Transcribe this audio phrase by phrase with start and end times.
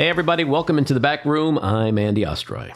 [0.00, 1.58] Hey, everybody, welcome into the back room.
[1.58, 2.72] I'm Andy Ostroy.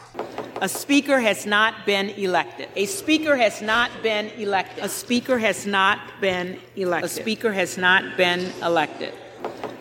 [0.61, 2.69] A speaker has not been elected.
[2.75, 4.83] A speaker has not been elected.
[4.83, 7.09] A speaker has not been elected.
[7.09, 9.11] A speaker has not been elected.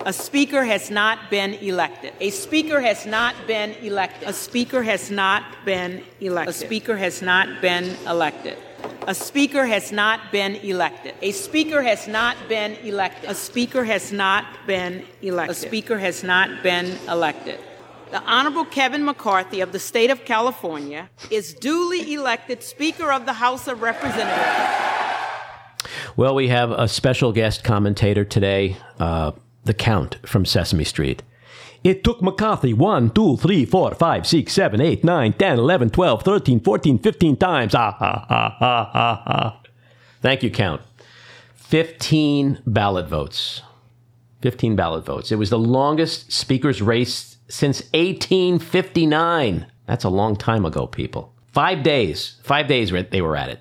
[0.07, 2.15] A speaker has not been elected.
[2.19, 4.27] A speaker has not been elected.
[4.27, 6.55] A speaker has not been elected.
[6.55, 8.57] A speaker has not been elected.
[9.07, 11.15] A speaker has not been elected.
[11.21, 13.31] A speaker has not been elected.
[13.31, 15.57] A speaker has not been elected.
[15.57, 17.61] A speaker has not been elected.
[18.11, 23.33] The Honorable Kevin McCarthy of the state of California is duly elected Speaker of the
[23.33, 24.85] House of Representatives.
[26.17, 29.33] Well, we have a special guest commentator today, uh,
[29.65, 31.23] the Count from Sesame Street.
[31.85, 36.23] It took McCarthy 1, 2, 3, 4, 5, 6, 7, 8, 9, 10, 11, 12,
[36.23, 37.75] 13, 14, 15 times.
[37.75, 39.61] Ah, ha, ha, ha, ha, ha.
[40.23, 40.81] Thank you, Count.
[41.57, 43.61] 15 ballot votes.
[44.41, 45.31] 15 ballot votes.
[45.31, 49.67] It was the longest speaker's race since 1859.
[49.87, 51.35] That's a long time ago, people.
[51.53, 52.41] Five days.
[52.43, 53.61] Five days they were at it.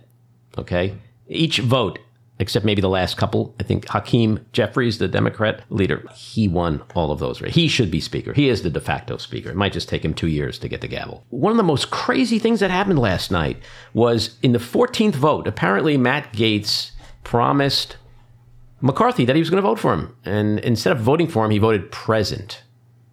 [0.58, 0.96] Okay?
[1.28, 2.00] Each vote
[2.40, 3.56] except maybe the last couple.
[3.60, 7.40] I think Hakeem Jeffries, the Democrat leader, he won all of those.
[7.40, 8.34] He should be speaker.
[8.34, 9.50] He is the de facto speaker.
[9.50, 11.26] It might just take him two years to get the gavel.
[11.30, 13.58] One of the most crazy things that happened last night
[13.94, 16.92] was in the 14th vote, apparently Matt Gaetz
[17.24, 17.98] promised
[18.82, 20.16] McCarthy that he was going to vote for him.
[20.26, 22.64] And instead of voting for him, he voted present,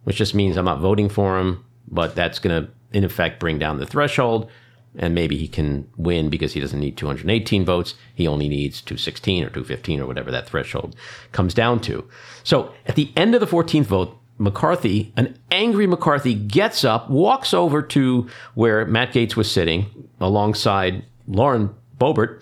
[0.03, 3.59] which just means I'm not voting for him, but that's going to, in effect, bring
[3.59, 4.49] down the threshold
[4.97, 7.95] and maybe he can win because he doesn't need 218 votes.
[8.13, 10.95] He only needs 216 or 215 or whatever that threshold
[11.31, 12.07] comes down to.
[12.43, 17.53] So at the end of the 14th vote, McCarthy, an angry McCarthy, gets up, walks
[17.53, 19.85] over to where Matt Gaetz was sitting
[20.19, 22.41] alongside Lauren Boebert,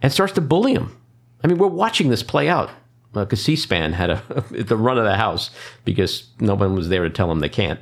[0.00, 0.96] and starts to bully him.
[1.42, 2.70] I mean, we're watching this play out
[3.12, 5.50] because uh, C-SPAN had a, the run of the house
[5.84, 7.80] because no one was there to tell them they can't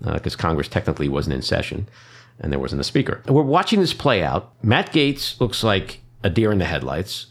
[0.00, 1.88] because uh, Congress technically wasn't in session
[2.40, 3.22] and there wasn't a speaker.
[3.26, 4.52] We're watching this play out.
[4.62, 7.26] Matt Gaetz looks like a deer in the headlights.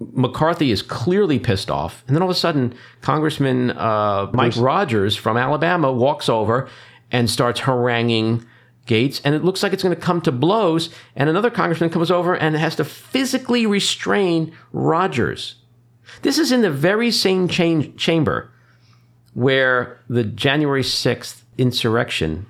[0.00, 2.04] McCarthy is clearly pissed off.
[2.06, 6.68] And then all of a sudden, Congressman uh, Mike Rogers from Alabama walks over
[7.10, 8.44] and starts haranguing
[8.86, 9.20] Gaetz.
[9.24, 10.90] And it looks like it's going to come to blows.
[11.16, 15.56] And another congressman comes over and has to physically restrain Rogers.
[16.22, 18.50] This is in the very same chamber
[19.34, 22.46] where the January 6th insurrection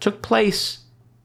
[0.00, 0.80] took place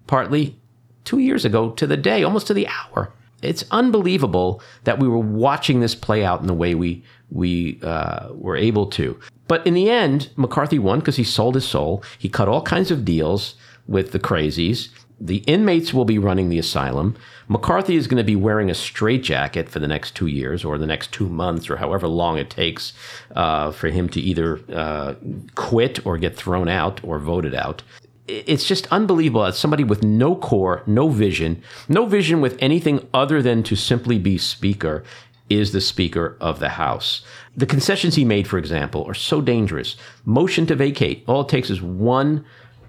[0.08, 0.58] partly
[1.04, 3.12] two years ago to the day, almost to the hour.
[3.42, 8.30] It's unbelievable that we were watching this play out in the way we we uh,
[8.32, 9.20] were able to.
[9.48, 12.04] But in the end, McCarthy won because he sold his soul.
[12.18, 13.56] He cut all kinds of deals
[13.88, 14.90] with the crazies.
[15.20, 17.16] The inmates will be running the asylum.
[17.48, 20.86] McCarthy is going to be wearing a straitjacket for the next two years or the
[20.86, 22.94] next two months or however long it takes
[23.36, 25.16] uh, for him to either uh,
[25.56, 27.84] quit or get thrown out or voted out
[28.28, 33.42] it's just unbelievable that somebody with no core, no vision, no vision with anything other
[33.42, 35.04] than to simply be speaker
[35.50, 37.22] is the Speaker of the House.
[37.56, 39.98] The concessions he made, for example, are so dangerous.
[40.26, 41.24] Motion to vacate.
[41.28, 42.46] All it takes is one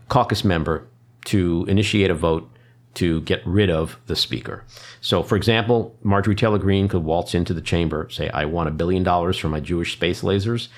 [0.09, 0.87] caucus member
[1.27, 2.49] to initiate a vote
[2.95, 4.65] to get rid of the Speaker.
[5.01, 8.73] So, for example, Marjorie Taylor Greene could waltz into the chamber, say, I want a
[8.73, 10.69] billion dollars for my Jewish space lasers.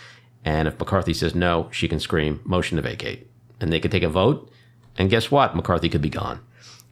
[0.44, 3.28] And if McCarthy says no, she can scream, motion to vacate
[3.60, 4.50] and they could take a vote.
[4.98, 5.54] And guess what?
[5.54, 6.40] McCarthy could be gone.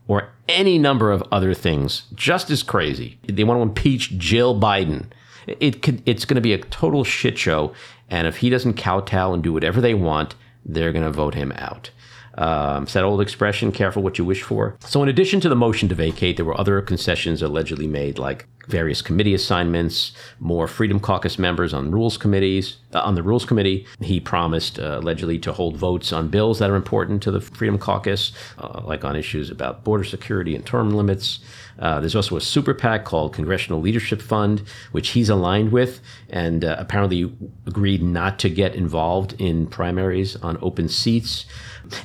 [0.06, 3.18] Or any number of other things just as crazy.
[3.26, 5.06] They want to impeach Jill Biden.
[5.46, 7.72] It could, it's going to be a total shit show.
[8.10, 11.52] And if he doesn't kowtow and do whatever they want, they're going to vote him
[11.56, 11.90] out.
[12.36, 14.76] Um, it's that old expression, careful what you wish for.
[14.80, 18.46] So, in addition to the motion to vacate, there were other concessions allegedly made, like
[18.68, 22.78] various committee assignments, more Freedom Caucus members on rules committees.
[22.92, 26.70] Uh, on the Rules Committee, he promised uh, allegedly to hold votes on bills that
[26.70, 30.90] are important to the Freedom Caucus, uh, like on issues about border security and term
[30.90, 31.40] limits.
[31.78, 36.00] Uh, there's also a super PAC called Congressional Leadership Fund, which he's aligned with,
[36.30, 37.32] and uh, apparently
[37.66, 41.46] agreed not to get involved in primaries on open seats.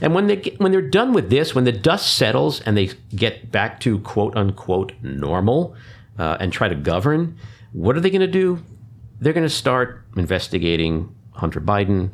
[0.01, 2.91] And when they get, when they're done with this, when the dust settles and they
[3.15, 5.75] get back to quote unquote normal
[6.17, 7.37] uh, and try to govern,
[7.71, 8.63] what are they going to do?
[9.19, 12.11] They're going to start investigating Hunter Biden,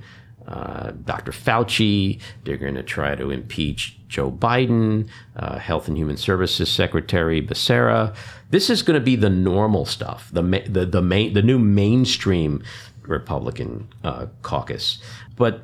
[0.48, 1.32] uh, Dr.
[1.32, 2.20] Fauci.
[2.44, 8.16] They're going to try to impeach Joe Biden, uh, Health and Human Services Secretary Becerra.
[8.50, 12.64] This is going to be the normal stuff, the the the main, the new mainstream
[13.02, 15.00] Republican uh, caucus.
[15.36, 15.64] But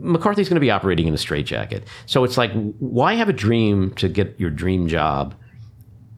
[0.00, 1.84] McCarthy's going to be operating in a straitjacket.
[2.06, 5.34] So it's like, why have a dream to get your dream job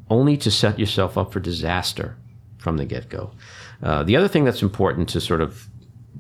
[0.08, 2.16] only to set yourself up for disaster
[2.58, 3.32] from the get go?
[3.82, 5.68] Uh, the other thing that's important to sort of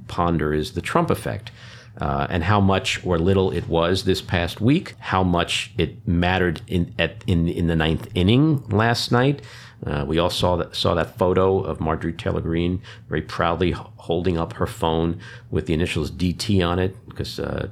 [0.08, 1.50] ponder is the Trump effect.
[1.98, 6.62] uh, and how much or little it was this past week, how much it mattered
[6.66, 9.42] in at in in the ninth inning last night.
[9.86, 14.36] Uh, we all saw that saw that photo of Marjorie Taylor Greene very proudly holding
[14.36, 15.18] up her phone
[15.50, 17.68] with the initials DT on it because uh,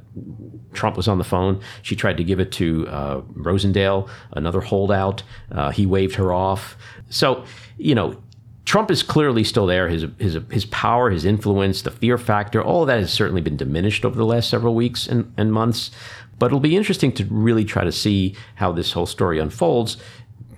[0.72, 1.60] Trump was on the phone.
[1.82, 5.22] She tried to give it to uh, Rosendale, another holdout.
[5.52, 6.76] Uh, he waved her off.
[7.10, 7.44] So
[7.76, 8.22] you know
[8.64, 9.88] Trump is clearly still there.
[9.88, 14.04] His his his power, his influence, the fear factor, all that has certainly been diminished
[14.04, 15.90] over the last several weeks and, and months.
[16.38, 19.96] But it'll be interesting to really try to see how this whole story unfolds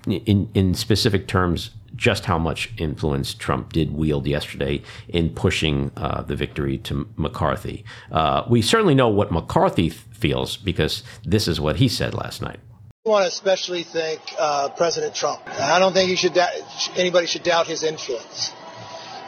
[0.05, 1.71] in in specific terms.
[1.93, 7.83] Just how much influence Trump did wield yesterday in pushing uh, the victory to McCarthy.
[8.11, 12.59] Uh, we certainly know what McCarthy feels because this is what he said last night.
[13.05, 15.41] I want to especially thank uh, President Trump.
[15.47, 16.49] I don't think should da-
[16.95, 18.51] anybody should doubt his influence.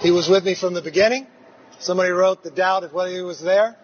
[0.01, 1.27] He was with me from the beginning.
[1.79, 3.75] Somebody wrote the doubt of whether he was there,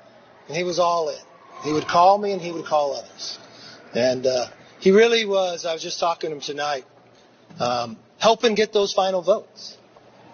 [0.48, 1.18] and he was all in.
[1.64, 3.40] He would call me and he would call others.
[3.94, 4.48] And uh,
[4.80, 6.86] he really was, I was just talking to him tonight,
[7.60, 9.78] um, helping get those final votes.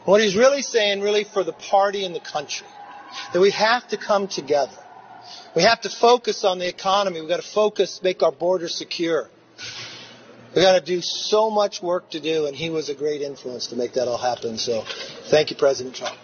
[0.05, 2.67] What he's really saying, really for the party and the country,
[3.33, 4.77] that we have to come together.
[5.55, 7.19] We have to focus on the economy.
[7.21, 9.29] We've got to focus, make our borders secure.
[10.55, 13.67] We've got to do so much work to do, and he was a great influence
[13.67, 14.57] to make that all happen.
[14.57, 14.83] So,
[15.29, 16.15] thank you, President Trump.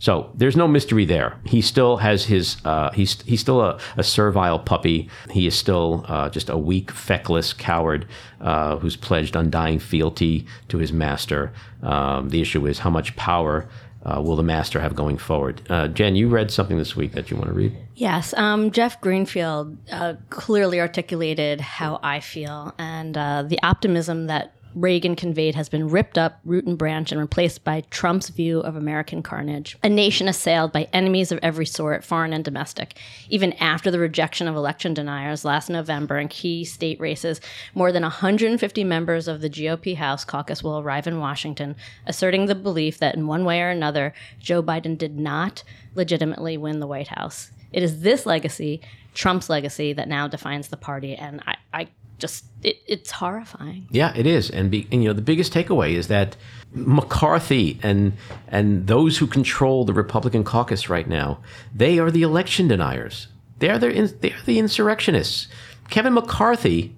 [0.00, 1.38] So there's no mystery there.
[1.44, 2.56] He still has his.
[2.64, 5.10] Uh, he's he's still a, a, servile puppy.
[5.30, 8.06] He is still uh, just a weak, feckless coward
[8.40, 11.52] uh, who's pledged undying fealty to his master.
[11.82, 13.68] Um, the issue is how much power
[14.04, 15.60] uh, will the master have going forward?
[15.68, 17.76] Uh, Jen, you read something this week that you want to read?
[17.94, 18.32] Yes.
[18.34, 25.16] Um, Jeff Greenfield uh, clearly articulated how I feel and uh, the optimism that Reagan
[25.16, 29.22] conveyed has been ripped up root and branch and replaced by Trump's view of American
[29.22, 29.76] carnage.
[29.82, 32.96] A nation assailed by enemies of every sort, foreign and domestic.
[33.28, 37.40] Even after the rejection of election deniers last November in key state races,
[37.74, 41.74] more than 150 members of the GOP House caucus will arrive in Washington,
[42.06, 45.64] asserting the belief that in one way or another, Joe Biden did not
[45.96, 47.50] legitimately win the White House.
[47.72, 48.80] It is this legacy,
[49.14, 51.88] Trump's legacy, that now defines the party, and I, I
[52.20, 53.88] just it, it's horrifying.
[53.90, 56.36] Yeah, it is, and, be, and you know the biggest takeaway is that
[56.72, 58.12] McCarthy and
[58.48, 61.40] and those who control the Republican caucus right now,
[61.74, 63.28] they are the election deniers.
[63.58, 65.48] They are the they are the insurrectionists.
[65.88, 66.94] Kevin McCarthy,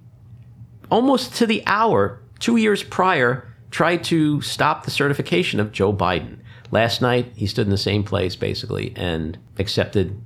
[0.91, 6.37] almost to the hour, two years prior, tried to stop the certification of Joe Biden.
[6.69, 10.19] Last night, he stood in the same place basically and accepted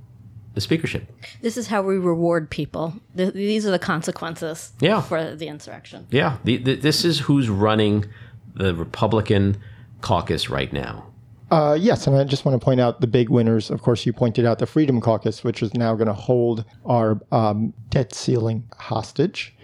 [0.58, 1.08] the speakership.
[1.40, 2.94] This is how we reward people.
[3.16, 5.00] Th- these are the consequences yeah.
[5.00, 6.08] for the insurrection.
[6.10, 8.06] Yeah, the, the, this is who's running
[8.54, 9.56] the Republican
[10.00, 11.06] caucus right now.
[11.50, 13.70] Uh, yes, and I just want to point out the big winners.
[13.70, 17.20] Of course, you pointed out the Freedom Caucus, which is now going to hold our
[17.32, 19.54] um, debt ceiling hostage.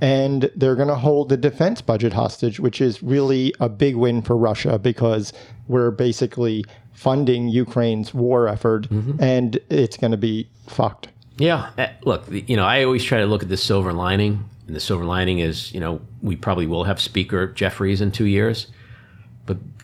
[0.00, 4.22] And they're going to hold the defense budget hostage, which is really a big win
[4.22, 5.32] for Russia because
[5.68, 9.22] we're basically funding Ukraine's war effort, mm-hmm.
[9.22, 11.08] and it's going to be fucked.
[11.38, 14.76] Yeah, uh, look, you know, I always try to look at the silver lining, and
[14.76, 18.66] the silver lining is, you know, we probably will have Speaker Jeffries in two years,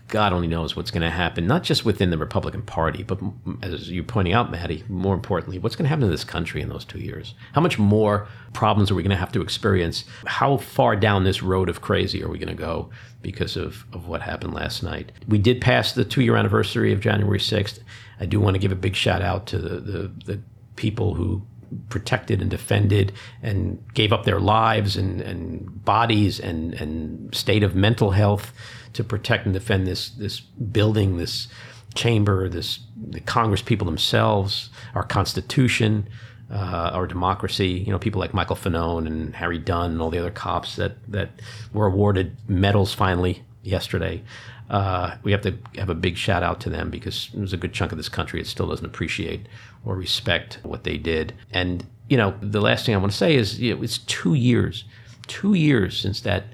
[0.08, 3.20] God only knows what's going to happen, not just within the Republican Party, but
[3.62, 6.70] as you're pointing out, Matty, more importantly, what's going to happen to this country in
[6.70, 7.34] those two years?
[7.52, 10.04] How much more problems are we going to have to experience?
[10.26, 12.88] How far down this road of crazy are we going to go
[13.20, 15.12] because of, of what happened last night?
[15.28, 17.80] We did pass the two year anniversary of January 6th.
[18.18, 20.40] I do want to give a big shout out to the, the, the
[20.76, 21.42] people who
[21.90, 23.12] protected and defended
[23.42, 28.54] and gave up their lives and, and bodies and, and state of mental health
[28.92, 31.48] to protect and defend this this building, this
[31.94, 36.08] chamber, this the Congress people themselves, our Constitution,
[36.50, 37.68] uh, our democracy.
[37.68, 40.96] You know, people like Michael Fanone and Harry Dunn and all the other cops that
[41.10, 41.30] that
[41.72, 44.22] were awarded medals finally yesterday.
[44.70, 47.72] Uh, we have to have a big shout out to them because there's a good
[47.72, 49.46] chunk of this country that still doesn't appreciate
[49.84, 51.32] or respect what they did.
[51.50, 54.34] And you know, the last thing I want to say is you know, it's two
[54.34, 54.84] years,
[55.26, 56.44] two years since that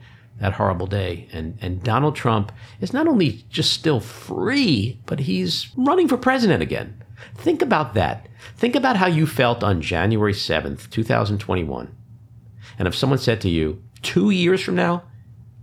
[0.41, 1.29] that horrible day.
[1.33, 6.63] And, and Donald Trump is not only just still free, but he's running for president
[6.63, 7.03] again.
[7.37, 8.29] Think about that.
[8.57, 11.95] Think about how you felt on January 7th, 2021.
[12.79, 15.05] And if someone said to you, two years from now,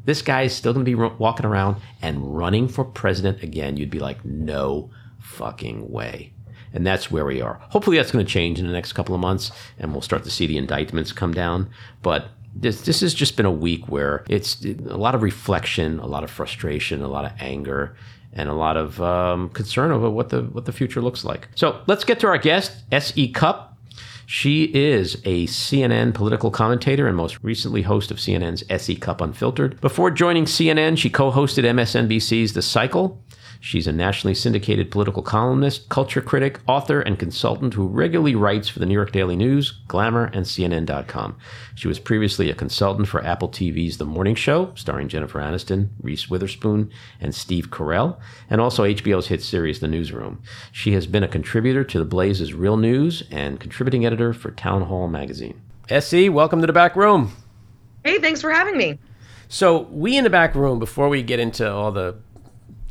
[0.05, 3.91] this guy is still going to be walking around and running for president again, you'd
[3.91, 6.33] be like, no fucking way.
[6.73, 7.61] And that's where we are.
[7.69, 10.31] Hopefully, that's going to change in the next couple of months, and we'll start to
[10.31, 11.69] see the indictments come down.
[12.01, 16.05] But this this has just been a week where it's a lot of reflection, a
[16.05, 17.96] lot of frustration, a lot of anger,
[18.34, 21.48] and a lot of um, concern over what the what the future looks like.
[21.55, 23.31] So let's get to our guest, S.E.
[23.31, 23.70] Cupp.
[24.25, 29.81] She is a CNN political commentator and most recently host of CNN's SE Cupp Unfiltered.
[29.81, 33.22] Before joining CNN, she co hosted MSNBC's The Cycle.
[33.63, 38.79] She's a nationally syndicated political columnist, culture critic, author, and consultant who regularly writes for
[38.79, 41.37] the New York Daily News, Glamour, and CNN.com.
[41.75, 46.27] She was previously a consultant for Apple TV's The Morning Show, starring Jennifer Aniston, Reese
[46.27, 46.89] Witherspoon,
[47.19, 50.41] and Steve Carell, and also HBO's hit series The Newsroom.
[50.71, 55.07] She has been a contributor to The Blaze's Real News and contributing editor for Townhall
[55.07, 55.61] magazine.
[55.87, 57.31] SE, welcome to the back room.
[58.03, 58.97] Hey, thanks for having me.
[59.49, 62.15] So, we in the back room, before we get into all the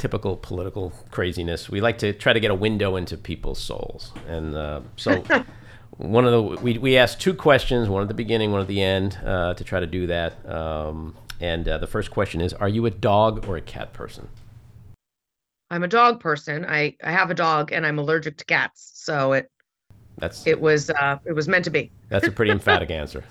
[0.01, 4.13] typical political craziness, we like to try to get a window into people's souls.
[4.27, 5.23] And uh, so,
[5.99, 8.83] one of the we we asked two questions, one at the beginning, one at the
[8.83, 10.45] end, uh, to try to do that.
[10.51, 14.29] Um, and uh, the first question is: Are you a dog or a cat person?
[15.71, 16.65] I'm a dog person.
[16.67, 18.91] I, I have a dog and I'm allergic to cats.
[18.95, 19.49] So it
[20.19, 21.93] That's it was uh it was meant to be.
[22.09, 23.23] that's a pretty emphatic answer.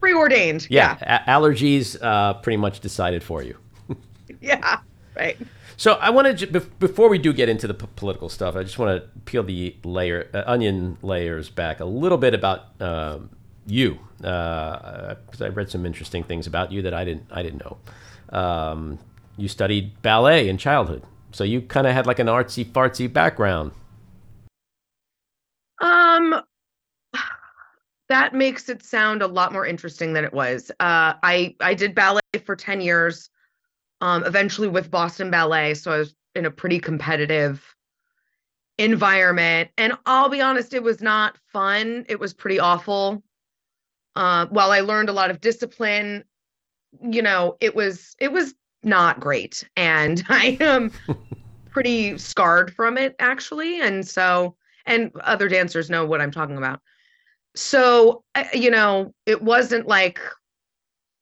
[0.00, 0.66] Preordained.
[0.70, 3.56] Yeah, a- allergies uh, pretty much decided for you.
[3.88, 3.94] Yeah.
[4.40, 4.78] Yeah.
[5.16, 5.36] Right.
[5.78, 8.80] So I want to before we do get into the p- political stuff, I just
[8.80, 13.30] want to peel the layer uh, onion layers back a little bit about um,
[13.64, 17.78] you because I read some interesting things about you that I didn't I didn't know.
[18.36, 18.98] Um,
[19.36, 23.70] you studied ballet in childhood, so you kind of had like an artsy fartsy background.
[25.80, 26.42] Um
[28.08, 30.72] that makes it sound a lot more interesting than it was.
[30.80, 33.30] Uh I I did ballet for 10 years.
[34.00, 37.74] Um eventually with Boston Ballet, so I was in a pretty competitive
[38.78, 42.04] environment and I'll be honest it was not fun.
[42.08, 43.22] It was pretty awful.
[44.14, 46.24] Uh while I learned a lot of discipline,
[47.00, 50.92] you know, it was it was not great and I am
[51.70, 56.80] pretty scarred from it actually and so and other dancers know what I'm talking about.
[57.54, 60.20] So, you know, it wasn't like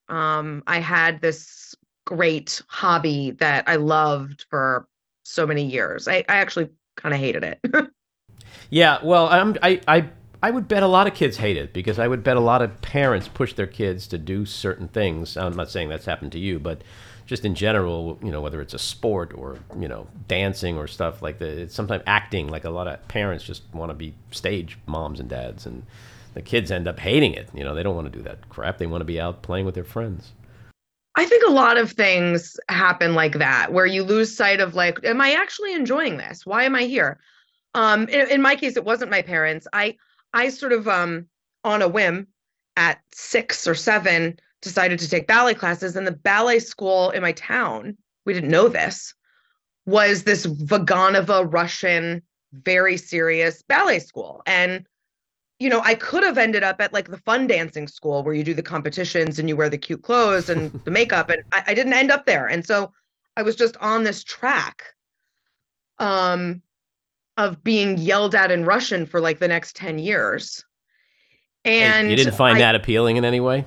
[0.09, 1.75] um, I had this
[2.06, 4.88] great hobby that I loved for
[5.25, 6.08] so many years.
[6.08, 7.60] I, I actually kind of hated it.
[8.70, 10.08] Yeah, well, I'm, I, I,
[10.42, 12.62] I would bet a lot of kids hate it because I would bet a lot
[12.62, 15.36] of parents push their kids to do certain things.
[15.36, 16.82] I'm not saying that's happened to you, but
[17.26, 21.22] just in general, you know, whether it's a sport or you know dancing or stuff
[21.22, 21.72] like that.
[21.72, 22.48] Sometimes acting.
[22.48, 25.82] Like a lot of parents just want to be stage moms and dads, and
[26.34, 27.48] the kids end up hating it.
[27.52, 28.78] You know, they don't want to do that crap.
[28.78, 30.32] They want to be out playing with their friends.
[31.18, 34.99] I think a lot of things happen like that where you lose sight of like,
[35.02, 36.44] am I actually enjoying this?
[36.44, 37.18] Why am I here?
[37.75, 39.66] Um, in, in my case, it wasn't my parents.
[39.73, 39.96] I
[40.32, 41.26] I sort of um
[41.64, 42.26] on a whim
[42.76, 47.32] at six or seven decided to take ballet classes, and the ballet school in my
[47.32, 49.14] town, we didn't know this,
[49.87, 54.42] was this Vaganova Russian, very serious ballet school.
[54.46, 54.87] And
[55.58, 58.44] you know, I could have ended up at like the fun dancing school where you
[58.44, 61.75] do the competitions and you wear the cute clothes and the makeup, and I, I
[61.75, 62.46] didn't end up there.
[62.46, 62.92] And so
[63.36, 64.82] I was just on this track
[65.98, 66.62] um,
[67.36, 70.64] of being yelled at in Russian for like the next 10 years.
[71.64, 73.64] And you didn't find I- that appealing in any way.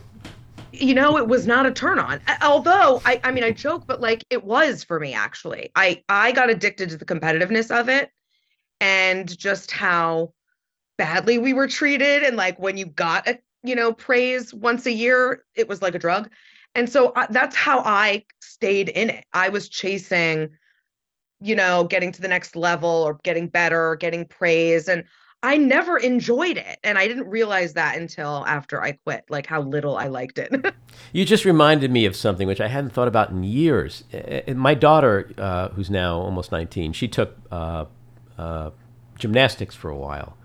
[0.72, 4.00] you know it was not a turn on although i i mean i joke but
[4.00, 8.12] like it was for me actually i i got addicted to the competitiveness of it
[8.80, 10.32] and just how
[11.00, 14.92] badly we were treated and like when you got a you know praise once a
[14.92, 16.30] year it was like a drug
[16.76, 20.50] and so I, that's how i stayed in it i was chasing
[21.40, 25.06] you know getting to the next level or getting better or getting praise and
[25.42, 26.80] I never enjoyed it.
[26.84, 30.76] And I didn't realize that until after I quit, like how little I liked it.
[31.14, 34.04] You just reminded me of something which I hadn't thought about in years.
[34.14, 37.86] Uh, uh, My daughter, uh, who's now almost 19, she took uh,
[38.38, 38.72] uh,
[39.18, 40.36] gymnastics for a while.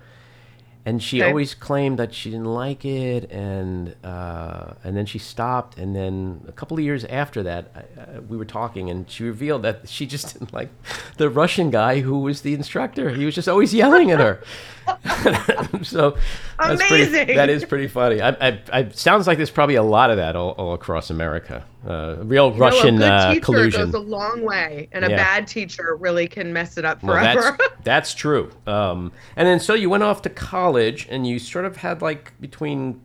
[0.86, 1.30] And she Okay.
[1.30, 5.78] always claimed that she didn't like it, and uh, and then she stopped.
[5.78, 9.24] And then a couple of years after that, I, uh, we were talking, and she
[9.24, 10.68] revealed that she just didn't like
[11.16, 13.08] the Russian guy who was the instructor.
[13.10, 14.42] He was just always yelling at her.
[15.82, 16.16] so
[16.58, 18.20] that's pretty, that is pretty funny.
[18.20, 21.64] I, I, I sounds like there's probably a lot of that all, all across America.
[21.86, 23.84] Uh, real No, Russian a good uh, collusion.
[23.86, 25.16] goes a long way, and a Yeah.
[25.16, 27.56] bad teacher really can mess it up Well, forever.
[27.58, 28.50] that's that's true.
[28.66, 32.32] Um, and then so you went off to college, and you sort of had like
[32.40, 33.00] between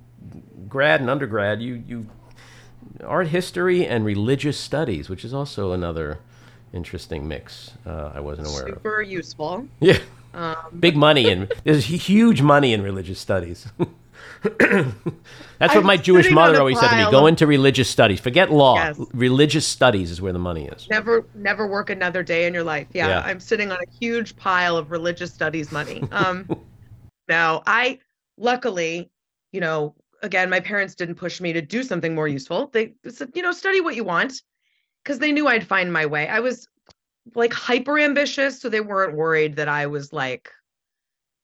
[0.69, 2.07] grad and undergrad, you you
[3.05, 6.19] art history and religious studies, which is also another
[6.73, 7.71] interesting mix.
[7.85, 8.75] Uh, I wasn't aware of.
[8.75, 9.67] Super useful.
[9.79, 9.97] Yeah,
[10.33, 13.67] Um, big money and there's huge money in religious studies.
[15.59, 18.19] That's what my Jewish mother always said to me: "Go into religious studies.
[18.19, 18.75] Forget law.
[18.75, 18.99] Yes.
[19.13, 22.87] Religious studies is where the money is." Never, never work another day in your life.
[22.93, 23.19] Yeah, Yeah.
[23.21, 26.03] I'm sitting on a huge pile of religious studies money.
[26.11, 26.47] Um,
[27.27, 27.99] no, I
[28.37, 29.11] luckily,
[29.51, 32.69] you know, again, my parents didn't push me to do something more useful.
[32.71, 34.41] They said, you know, study what you want
[35.03, 36.27] because they knew I'd find my way.
[36.27, 36.67] I was
[37.35, 40.49] like hyper ambitious, so they weren't worried that I was like,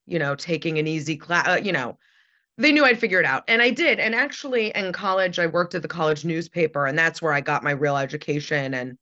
[0.06, 1.98] you know, taking an easy class, uh, you know,
[2.58, 3.44] they knew I'd figure it out.
[3.48, 4.00] And I did.
[4.00, 7.64] And actually in college, I worked at the college newspaper and that's where I got
[7.64, 8.98] my real education and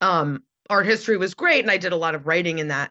[0.00, 2.90] um art history was great and I did a lot of writing in that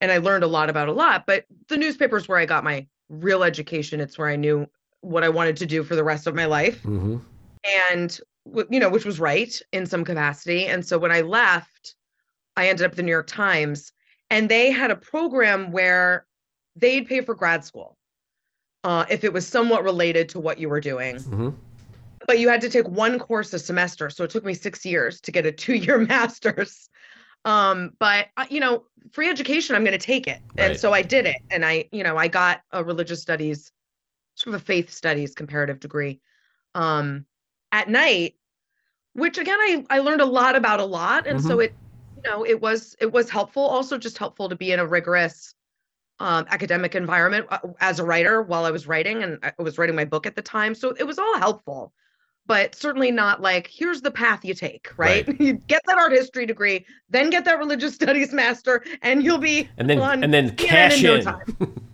[0.00, 2.64] and I learned a lot about a lot, but the newspaper is where I got
[2.64, 4.00] my real education.
[4.00, 4.66] It's where I knew
[5.00, 6.82] what I wanted to do for the rest of my life.
[6.82, 7.18] Mm-hmm.
[7.90, 8.20] And
[8.70, 10.66] you know, which was right in some capacity.
[10.66, 11.94] And so when I left,
[12.56, 13.92] I ended up at the New York Times
[14.30, 16.26] and they had a program where
[16.74, 17.96] they'd pay for grad school
[18.84, 21.16] uh, if it was somewhat related to what you were doing.
[21.16, 21.50] Mm-hmm.
[22.26, 24.08] But you had to take one course a semester.
[24.10, 26.88] So it took me six years to get a two year master's.
[27.44, 30.40] Um, but, uh, you know, free education, I'm going to take it.
[30.56, 30.70] Right.
[30.70, 31.38] And so I did it.
[31.50, 33.72] And I, you know, I got a religious studies,
[34.36, 36.20] sort of a faith studies comparative degree
[36.76, 37.26] um,
[37.72, 38.36] at night,
[39.14, 41.26] which again, I, I learned a lot about a lot.
[41.26, 41.74] And so it,
[42.16, 43.62] you know, it was, it was helpful.
[43.62, 45.54] Also just helpful to be in a rigorous,
[46.22, 49.96] um, academic environment uh, as a writer while I was writing, and I was writing
[49.96, 50.74] my book at the time.
[50.74, 51.92] So it was all helpful,
[52.46, 54.88] but certainly not like here's the path you take.
[54.96, 55.26] Right?
[55.26, 55.40] Right.
[55.40, 59.68] you get that art history degree, then get that religious studies master, and you'll be
[59.76, 61.26] And then and then CNN cash in.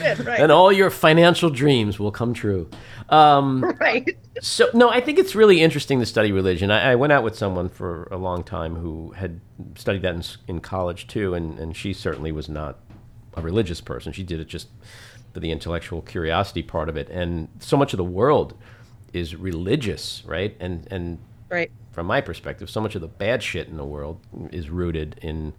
[0.00, 0.40] in, right?
[0.40, 2.70] and all your financial dreams will come true.
[3.08, 4.16] Um, right.
[4.40, 6.70] so no, I think it's really interesting to study religion.
[6.70, 9.40] I, I went out with someone for a long time who had
[9.74, 12.78] studied that in, in college too, and, and she certainly was not
[13.34, 14.12] a religious person.
[14.12, 14.68] She did it just
[15.32, 17.08] for the intellectual curiosity part of it.
[17.08, 18.54] And so much of the world
[19.12, 20.56] is religious, right?
[20.60, 21.18] And and
[21.50, 21.70] Right.
[21.92, 25.52] from my perspective, so much of the bad shit in the world is rooted in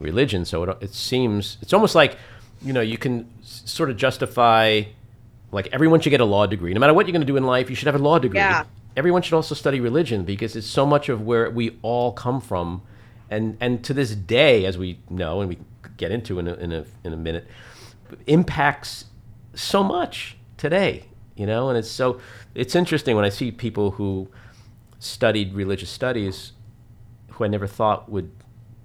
[0.00, 0.44] religion.
[0.44, 2.18] So it, it seems it's almost like
[2.62, 4.82] you know you can s- sort of justify
[5.52, 7.44] like everyone should get a law degree, no matter what you're going to do in
[7.44, 7.70] life.
[7.70, 8.40] You should have a law degree.
[8.40, 8.64] Yeah.
[8.96, 12.82] Everyone should also study religion because it's so much of where we all come from,
[13.30, 15.58] and and to this day, as we know, and we
[15.96, 17.46] get into in a, in a in a minute,
[18.26, 19.06] impacts
[19.54, 21.04] so much today.
[21.36, 22.20] You know, and it's so
[22.54, 24.28] it's interesting when I see people who
[24.98, 26.52] studied religious studies
[27.32, 28.30] who I never thought would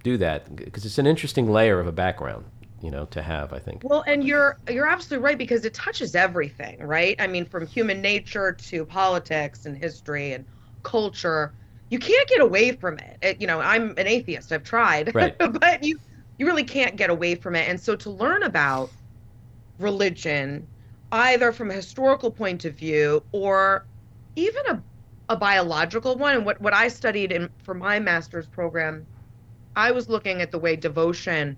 [0.02, 2.44] do that because it's an interesting layer of a background,
[2.82, 3.52] you know, to have.
[3.54, 3.82] I think.
[3.84, 7.16] Well, and you're you're absolutely right because it touches everything, right?
[7.18, 10.44] I mean, from human nature to politics and history and
[10.82, 11.54] culture.
[11.90, 13.18] You can't get away from it.
[13.20, 14.50] it you know, I'm an atheist.
[14.50, 15.36] I've tried, Right.
[15.60, 15.98] but you
[16.42, 17.68] you really can't get away from it.
[17.68, 18.90] And so to learn about
[19.78, 20.66] religion,
[21.12, 23.86] either from a historical point of view or
[24.34, 24.82] even a
[25.28, 29.06] a biological one, and what what I studied in for my master's program,
[29.76, 31.56] I was looking at the way devotion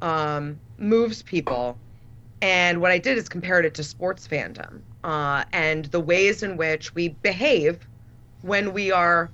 [0.00, 1.78] um, moves people.
[2.40, 6.56] And what I did is compared it to sports fandom uh, and the ways in
[6.56, 7.86] which we behave
[8.40, 9.30] when we are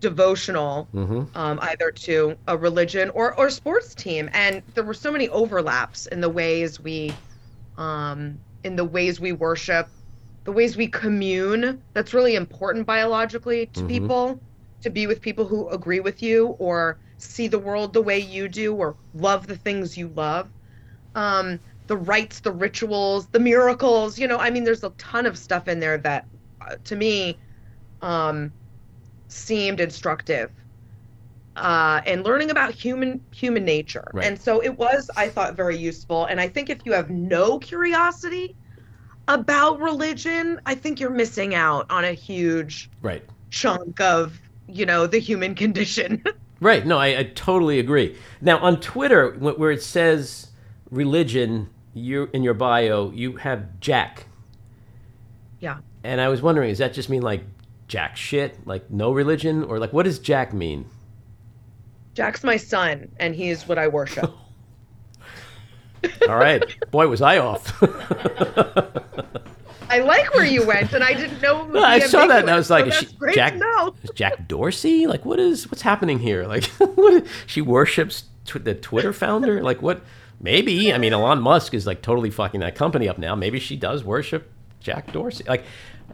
[0.00, 4.28] devotional, hmm um, either to a religion or or sports team.
[4.32, 7.18] And there were so many overlaps in the ways we,
[7.76, 9.90] um, in the ways we worship,
[10.44, 11.82] the ways we commune.
[11.94, 13.84] That's really important biologically to Mhm.
[13.84, 14.42] people
[14.82, 18.48] to be with people who agree with you or see the world the way you
[18.48, 20.50] do or love the things you love.
[21.14, 24.18] Um, the rites, the rituals, the miracles.
[24.18, 26.28] You know, I mean, there's a ton of stuff in there that,
[26.60, 27.38] uh, to me,
[28.00, 28.54] um,
[29.32, 30.50] seemed instructive.
[31.56, 34.24] Uh, and learning about human human nature, Right.
[34.24, 36.24] and so it was, I thought, very useful.
[36.26, 38.54] And I think if you have no curiosity
[39.28, 43.22] about religion, I think you're missing out on a huge Right.
[43.50, 46.22] chunk of you know the human condition.
[46.62, 46.84] Right.
[46.86, 48.16] No, I, I totally agree.
[48.42, 50.50] Now on Twitter, where it says
[50.90, 54.26] religion, you in your bio, you have Jack,
[55.58, 55.78] yeah.
[56.04, 57.42] and I was wondering, does that just mean like
[57.90, 60.86] Jack shit, like no religion, or like what does Jack mean?
[62.14, 64.30] Jack's my son, and he is what I worship.
[66.28, 67.82] All right, boy, was I off.
[69.90, 71.66] I like where you went, and I didn't know.
[71.66, 73.60] No, I saw that, and I was like, so she- Jack-.
[74.04, 75.08] Is Jack Dorsey?
[75.08, 76.46] Like, what is what's happening here?
[76.46, 79.64] Like, what, she worships tw- the Twitter founder?
[79.64, 80.02] Like, what?
[80.40, 80.92] Maybe.
[80.92, 83.34] I mean, Elon Musk is like totally fucking that company up now.
[83.34, 84.48] Maybe she does worship
[84.78, 85.42] Jack Dorsey.
[85.48, 85.64] Like,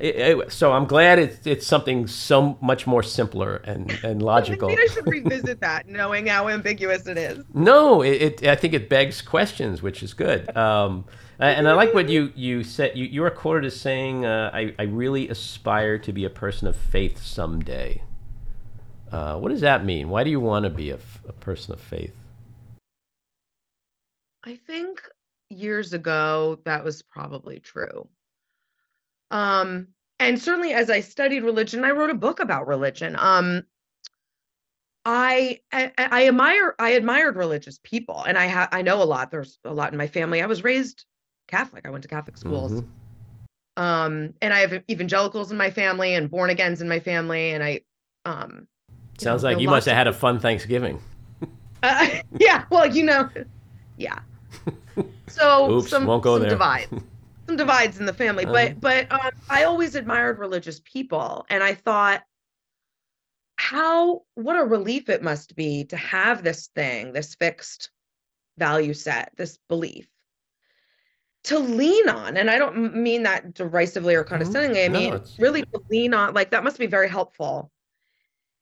[0.01, 4.69] it, it- so I'm glad it's it's something so much more simpler and and logical.
[4.69, 7.45] Maybe I should revisit that, knowing how ambiguous it is.
[7.55, 10.55] No, it, it I think it begs questions, which is good.
[10.57, 11.05] Um,
[11.39, 12.97] and I like what you you said.
[12.97, 16.67] You, you were quoted as saying, uh, "I I really aspire to be a person
[16.69, 18.03] of faith someday."
[19.13, 20.09] Uh, what does that mean?
[20.09, 20.99] Why do you want to be a
[21.41, 22.15] person of faith?
[24.45, 25.03] I think
[25.51, 28.09] years ago, that was probably true.
[29.31, 33.17] Um, and certainly as I studied religion, I wrote a book about religion.
[33.19, 33.65] Um,
[35.05, 39.31] I, I, I admire I admired religious people, and I ha- I know a lot.
[39.31, 40.43] There's a lot in my family.
[40.43, 41.05] I was raised
[41.47, 41.87] Catholic.
[41.87, 42.73] I went to Catholic schools.
[42.73, 43.83] Mm-hmm.
[43.83, 47.63] Um, and I have evangelicals in my family and born agains in my family, and
[47.63, 47.83] I
[48.25, 48.67] um.
[49.19, 51.01] Sounds know, like you must have had a fun Thanksgiving.
[51.83, 52.09] Uh,
[52.39, 53.29] yeah, well, you know,
[53.97, 54.19] yeah.
[55.29, 56.51] So Oops, some, won't go some there.
[56.51, 56.87] divides,
[57.47, 58.75] some divides in the family, uh-huh.
[58.81, 62.23] but but um, I always admired religious people, and I thought,
[63.57, 67.91] how what a relief it must be to have this thing, this fixed
[68.59, 70.09] value set, this belief
[71.47, 74.31] to lean on and i don't mean that derisively or mm-hmm.
[74.31, 77.71] condescendingly i mean no, really to lean on like that must be very helpful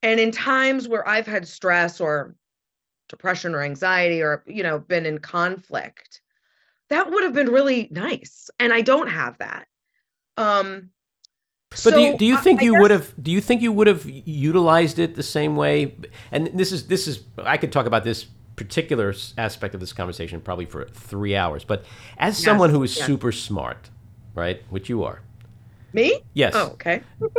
[0.02, 2.34] and in times where i've had stress or
[3.08, 6.20] depression or anxiety or you know been in conflict
[6.94, 9.66] that would have been really nice and i don't have that.
[10.36, 10.90] Um
[11.70, 13.62] but so do you, do you think I, you guess, would have do you think
[13.62, 15.96] you would have utilized it the same way?
[16.30, 18.26] And this is this is i could talk about this
[18.56, 21.84] particular aspect of this conversation probably for three hours but
[22.18, 23.06] as yes, someone who is yes.
[23.06, 23.90] super smart
[24.34, 25.20] right which you are.
[25.92, 26.20] Me?
[26.34, 26.54] Yes.
[26.56, 27.02] Oh, okay.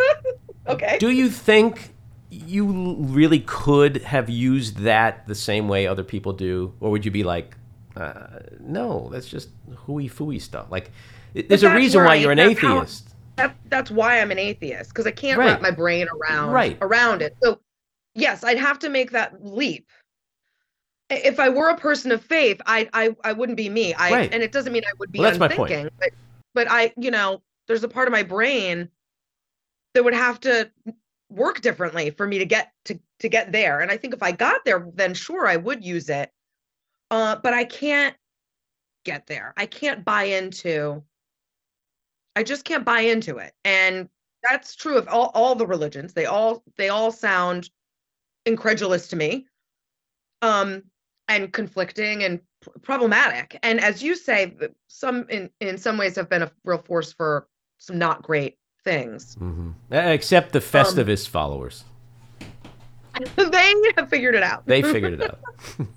[0.67, 0.97] Okay.
[0.97, 1.93] Do you think
[2.31, 7.11] you really could have used that the same way other people do, or would you
[7.11, 7.55] be like,
[7.95, 10.67] uh, no, that's just hooey fooey stuff?
[10.69, 10.91] Like,
[11.33, 13.09] there's a reason why you're an atheist.
[13.37, 15.47] How, that, that's why I'm an atheist because I can't right.
[15.47, 16.77] wrap my brain around right.
[16.81, 17.35] around it.
[17.43, 17.59] So,
[18.13, 19.89] yes, I'd have to make that leap.
[21.09, 23.93] If I were a person of faith, I I, I wouldn't be me.
[23.93, 24.33] I right.
[24.33, 26.11] and it doesn't mean I would be well, unthinking, but
[26.53, 28.89] but I you know there's a part of my brain
[29.93, 30.69] that would have to
[31.29, 34.31] work differently for me to get to to get there and i think if i
[34.31, 36.31] got there then sure i would use it
[37.15, 38.15] uh, but i can't
[39.03, 41.01] get there i can't buy into
[42.35, 44.09] i just can't buy into it and
[44.47, 47.69] that's true of all, all the religions they all they all sound
[48.45, 49.45] incredulous to me
[50.41, 50.83] um
[51.27, 52.39] and conflicting and
[52.81, 54.55] problematic and as you say
[54.87, 57.47] some in in some ways have been a real force for
[57.77, 59.35] some not great things.
[59.35, 59.71] Mm-hmm.
[59.91, 61.83] Except the Festivus um, followers.
[63.37, 64.65] They have figured it out.
[64.65, 65.39] They figured it out.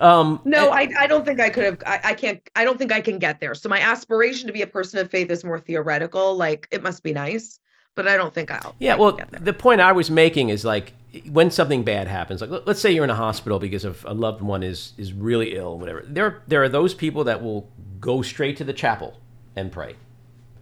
[0.00, 1.82] um, no, I, I don't think I could have.
[1.86, 2.40] I, I can't.
[2.56, 3.54] I don't think I can get there.
[3.54, 6.36] So my aspiration to be a person of faith is more theoretical.
[6.36, 7.60] Like it must be nice,
[7.94, 8.74] but I don't think I'll.
[8.78, 8.96] Yeah.
[8.96, 10.92] Well, the point I was making is like
[11.30, 14.42] when something bad happens, like let's say you're in a hospital because of a loved
[14.42, 16.04] one is is really ill, whatever.
[16.06, 17.68] There there are those people that will
[18.00, 19.18] go straight to the chapel
[19.56, 19.96] and pray.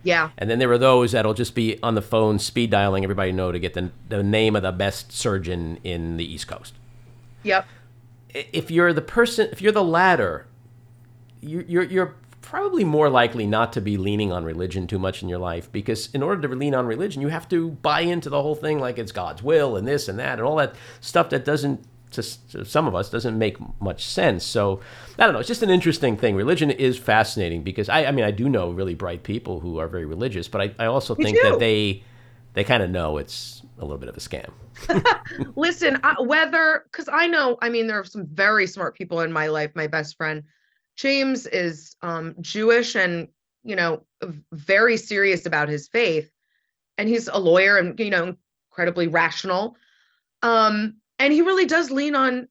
[0.06, 0.30] Yeah.
[0.38, 3.50] And then there are those that'll just be on the phone speed dialing everybody know
[3.50, 6.74] to get the, the name of the best surgeon in the East Coast.
[7.42, 7.66] Yep.
[8.52, 10.46] If you're the person, if you're the latter,
[11.40, 15.28] you're, you're, you're probably more likely not to be leaning on religion too much in
[15.28, 18.40] your life because in order to lean on religion, you have to buy into the
[18.40, 21.44] whole thing like it's God's will and this and that and all that stuff that
[21.44, 24.44] doesn't to, to some of us doesn't make much sense.
[24.44, 24.80] So
[25.18, 25.40] I don't know.
[25.40, 26.36] It's just an interesting thing.
[26.36, 29.88] Religion is fascinating because I, I mean, I do know really bright people who are
[29.88, 31.50] very religious, but I, I also Me think too.
[31.50, 32.04] that they
[32.54, 34.50] they kind of know it's a little bit of a scam.
[35.56, 39.32] Listen, I, whether because I know, I mean, there are some very smart people in
[39.32, 39.70] my life.
[39.74, 40.42] My best friend
[40.96, 43.28] James is um, Jewish and
[43.64, 44.02] you know
[44.52, 46.30] very serious about his faith,
[46.98, 48.34] and he's a lawyer and you know
[48.70, 49.76] incredibly rational.
[50.42, 52.48] Um, and he really does lean on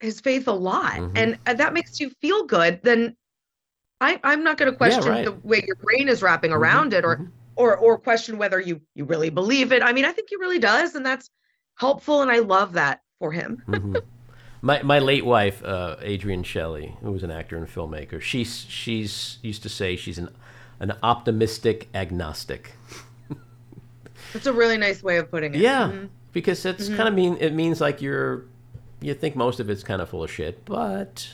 [0.00, 1.16] his faith a lot mm-hmm.
[1.16, 3.14] and uh, that makes you feel good then
[4.00, 5.24] I, i'm not going to question yeah, right.
[5.24, 6.60] the way your brain is wrapping mm-hmm.
[6.60, 7.26] around it or mm-hmm.
[7.60, 10.58] Or or question whether you you really believe it i mean i think he really
[10.58, 11.30] does and that's
[11.76, 13.96] helpful and i love that for him mm-hmm.
[14.62, 19.38] my my late wife uh, adrienne shelly who was an actor and filmmaker she's she's
[19.42, 20.28] used to say she's an
[20.80, 22.72] an optimistic agnostic
[24.32, 26.96] that's a really nice way of putting it yeah mm-hmm because it's mm-hmm.
[26.96, 28.44] kind of mean it means like you're
[29.00, 31.28] you think most of it's kind of full of shit, but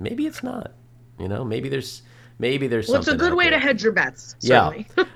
[0.00, 0.72] maybe it's not.
[1.18, 2.02] You know, maybe there's
[2.38, 3.52] maybe there's well, it's a good way there.
[3.52, 4.36] to hedge your bets.
[4.38, 4.86] Certainly.
[4.96, 5.04] Yeah.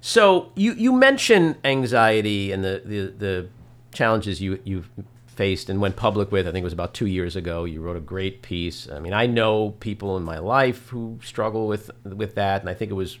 [0.00, 3.48] so you you mentioned anxiety and the the, the
[3.92, 4.90] challenges you you've
[5.26, 6.48] faced and went public with.
[6.48, 7.64] I think it was about two years ago.
[7.64, 8.88] You wrote a great piece.
[8.90, 12.74] I mean, I know people in my life who struggle with with that, and I
[12.74, 13.18] think it was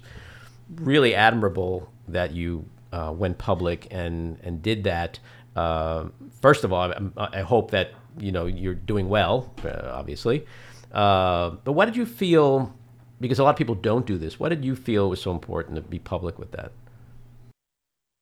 [0.74, 5.18] really admirable that you uh, went public and and did that.
[5.54, 6.06] Uh,
[6.40, 10.44] first of all, I, I, hope that you know you're doing well, uh, obviously.
[10.92, 12.74] Uh, but what did you feel?
[13.20, 14.38] Because a lot of people don't do this.
[14.38, 16.72] What did you feel was so important to be public with that?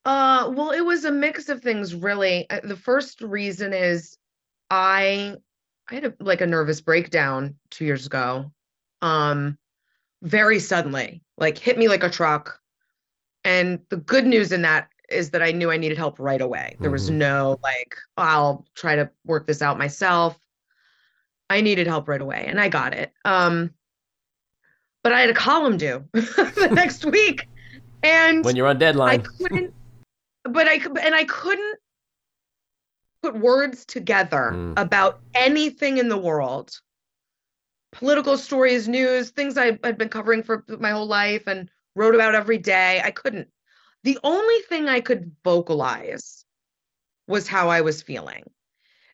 [0.05, 2.49] Uh, well, it was a mix of things, really.
[2.49, 4.17] Uh, the first reason is
[4.69, 5.35] I
[5.89, 8.51] I had a, like a nervous breakdown two years ago,
[9.01, 9.57] um,
[10.23, 12.59] very suddenly, like hit me like a truck.
[13.43, 16.77] And the good news in that is that I knew I needed help right away.
[16.79, 17.15] There was Mhm.
[17.15, 20.39] no like, I'll try to work this out myself.
[21.49, 23.13] I needed help right away, and I got it.
[23.23, 23.71] Um,
[25.05, 27.47] but I had a column due the next week,
[28.01, 29.71] and When you're on deadline, I couldn't,
[30.43, 31.77] but I could, and I couldn't
[33.21, 34.73] put words together Mm.
[34.77, 36.71] about anything in the world.
[37.91, 42.33] Political stories, news, things I had been covering for my whole life and wrote about
[42.33, 42.99] every day.
[43.03, 43.47] I couldn't.
[44.05, 46.45] The only thing I could vocalize
[47.27, 48.43] was how I was feeling.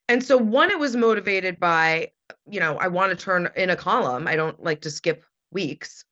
[0.07, 2.11] And so, one, it was motivated by,
[2.49, 4.25] you know, I want to turn in a column.
[4.25, 6.05] I don't like to skip weeks.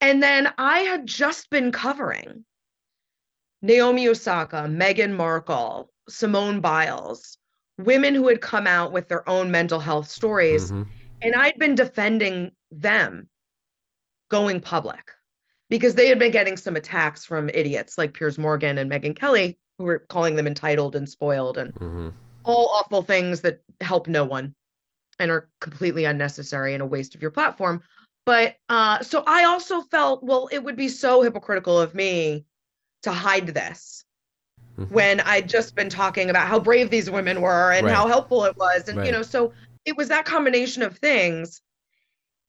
[0.00, 2.44] And then I had just been covering
[3.62, 7.38] Naomi Osaka, Meghan Markle, Simone Biles,
[7.78, 10.70] women who had come out with their own mental health stories.
[10.70, 10.86] Mhm.
[11.22, 13.28] And I'd been defending them
[14.28, 15.12] going public
[15.68, 19.58] because they had been getting some attacks from idiots like Piers Morgan and Megyn Kelly,
[19.78, 22.08] who were calling them entitled and spoiled and mm-hmm.
[22.44, 24.54] all awful things that help no one
[25.18, 27.82] and are completely unnecessary and a waste of your platform.
[28.28, 32.44] But uh, so I also felt, well, it would be so hypocritical of me
[33.04, 34.04] to hide this
[34.78, 34.90] Mhm.
[34.90, 37.94] when I'd just been talking about how brave these women were and Right.
[37.94, 38.86] how helpful it was.
[38.86, 39.06] And, Right.
[39.06, 39.54] you know, so
[39.86, 41.62] it was that combination of things.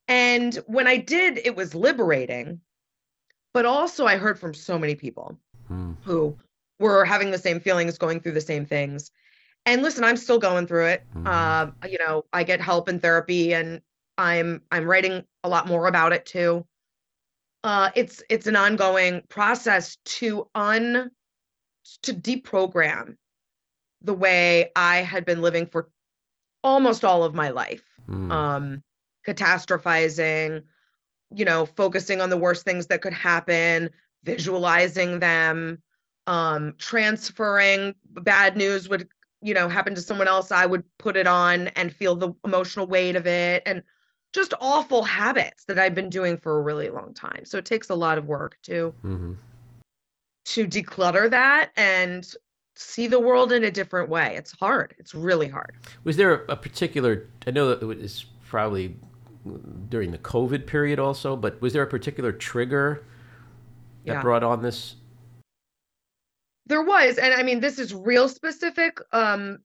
[0.09, 2.59] And when I did, it was liberating.
[3.53, 5.39] But also, I heard from so many people
[5.69, 5.95] Mm.
[6.03, 6.37] who
[6.79, 9.11] were having the same feelings, going through the same things.
[9.65, 11.05] And listen, I'm still going through it.
[11.15, 11.25] Mhm.
[11.25, 13.81] Um, you know, I get help in therapy, and
[14.17, 16.65] I'm I'm writing a lot more about it too.
[17.63, 21.11] Uh, it's it's an ongoing process to un
[22.03, 23.15] to deprogram
[24.01, 25.89] the way I had been living for
[26.63, 28.31] almost all of my life Mm.
[28.31, 28.83] um
[29.27, 30.63] catastrophizing
[31.35, 33.89] you know focusing on the worst things that could happen
[34.23, 35.81] visualizing them
[36.27, 39.07] um transferring bad news would
[39.41, 42.87] you know happen to someone else i would put it on and feel the emotional
[42.87, 43.83] weight of it and
[44.33, 47.89] just awful habits that i've been doing for a really long time so it takes
[47.89, 49.37] a lot of work to Mhm.
[50.45, 52.33] to declutter that and
[52.75, 56.55] see the world in a different way it's hard it's really hard Was there a
[56.55, 57.27] particular?
[57.45, 58.97] I know that it was probably
[59.89, 63.03] during the COVID period also, but was there a particular trigger
[64.05, 64.21] that Yeah.
[64.21, 64.95] brought on this?
[66.67, 68.99] There was, and I mean, this is real specific.
[69.11, 69.59] Um,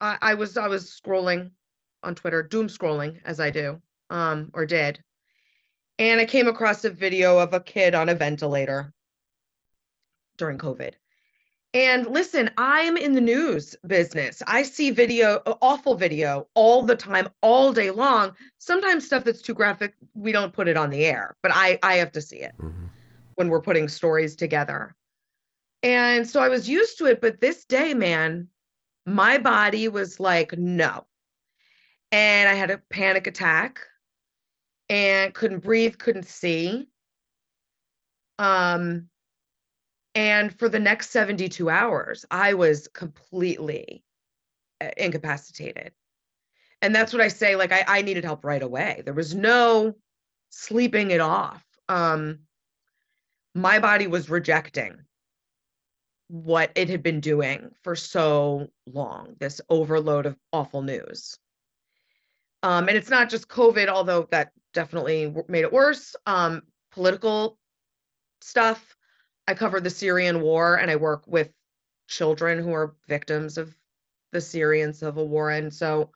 [0.00, 1.50] I, I was I was scrolling
[2.02, 3.80] on Twitter, doom scrolling as I do,
[4.12, 5.02] um, or did,
[5.98, 8.92] and I came across a video of a kid on a ventilator
[10.36, 10.94] during COVID.
[11.74, 14.42] And listen, I'm in the news business.
[14.46, 18.36] I see video, awful video all the time, all day long.
[18.58, 21.94] Sometimes stuff that's too graphic, we don't put it on the air, but I I
[21.94, 22.90] have to see it Mhm.
[23.36, 24.94] when we're putting stories together.
[25.82, 28.48] And so I was used to it, but this day, man,
[29.06, 31.06] my body was like, no.
[32.12, 33.80] And I had a panic attack
[34.92, 36.86] and couldn't breathe, couldn't see.
[38.38, 39.08] Um,
[40.14, 44.04] and for the next 72 hours, I was completely
[44.82, 45.92] uh, incapacitated.
[46.82, 49.00] And that's what I say, like I, I needed help right away.
[49.02, 49.94] There was no
[50.50, 51.64] sleeping it off.
[51.88, 52.40] Um,
[53.54, 54.98] my body was rejecting
[56.28, 61.38] what it had been doing for so long this overload of awful news
[62.62, 66.16] um, and it's not just covid although that definitely made it worse.
[66.26, 67.58] Um, political
[68.40, 68.96] stuff.
[69.46, 71.52] I cover the syrian war and i work with
[72.08, 73.76] children who are victims of
[74.32, 75.50] the syrian civil war.
[75.50, 76.10] And so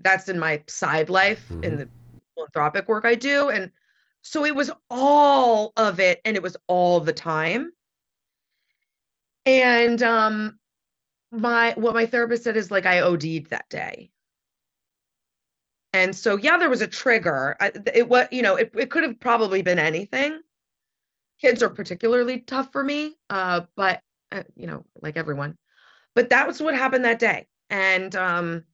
[0.00, 1.78] that's in my side life in Mhm.
[1.78, 1.88] the
[2.34, 3.48] philanthropic work i do.
[3.50, 3.70] And
[4.22, 7.72] so it was all of it and it was all the time.
[9.46, 10.58] And um
[11.30, 14.10] my what my therapist said is like I OD'd that day.
[15.92, 17.56] And so yeah, there was a trigger.
[17.94, 20.40] It was you know it it could have probably been anything.
[21.40, 24.00] Kids are particularly tough for me, uh, but
[24.30, 25.56] uh, you know like everyone.
[26.14, 28.64] But that was what happened that day, and um,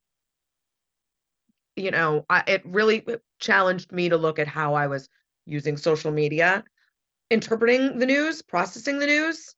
[1.75, 3.05] you know I, it really
[3.39, 5.09] challenged me to look at how I was
[5.47, 6.65] using social media,
[7.31, 9.55] interpreting the news, processing the news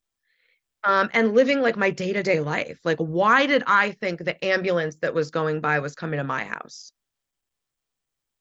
[0.85, 2.79] um, and living like my day to day life.
[2.85, 6.44] Like, why did I think the ambulance that was going by was coming to my
[6.44, 6.92] house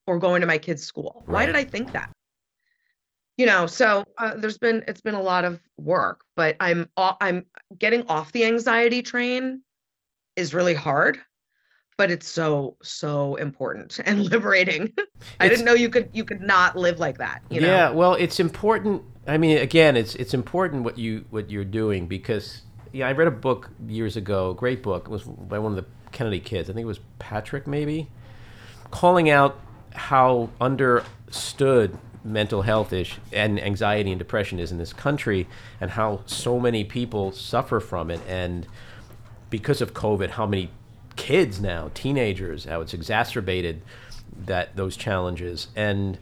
[0.07, 1.23] or going to my kid's school?
[1.27, 2.11] Why did I think that?
[3.37, 7.45] You know, so uh, there's been it's been a lot of work, but I'm I'm
[7.77, 9.61] getting off the anxiety train
[10.35, 11.19] is really hard
[11.97, 14.93] but it's so so important and liberating.
[15.39, 17.41] I didn't know you could you could not live like that.
[17.49, 17.67] You know?
[17.67, 19.03] Yeah, well, it's important.
[19.25, 22.61] I mean, again, it's it's important what you what you're doing because
[22.93, 25.05] yeah, I read a book years ago, great book.
[25.07, 26.69] It was by one of the Kennedy kids.
[26.69, 28.09] I think it was Patrick, maybe,
[28.91, 29.59] calling out
[29.97, 35.47] how understood mental health ish and anxiety and depression is in this country,
[35.81, 38.67] and how so many people suffer from it, and
[39.49, 40.69] because of COVID, how many
[41.15, 43.81] kids now, teenagers, how it's exacerbated
[44.45, 46.17] that those challenges and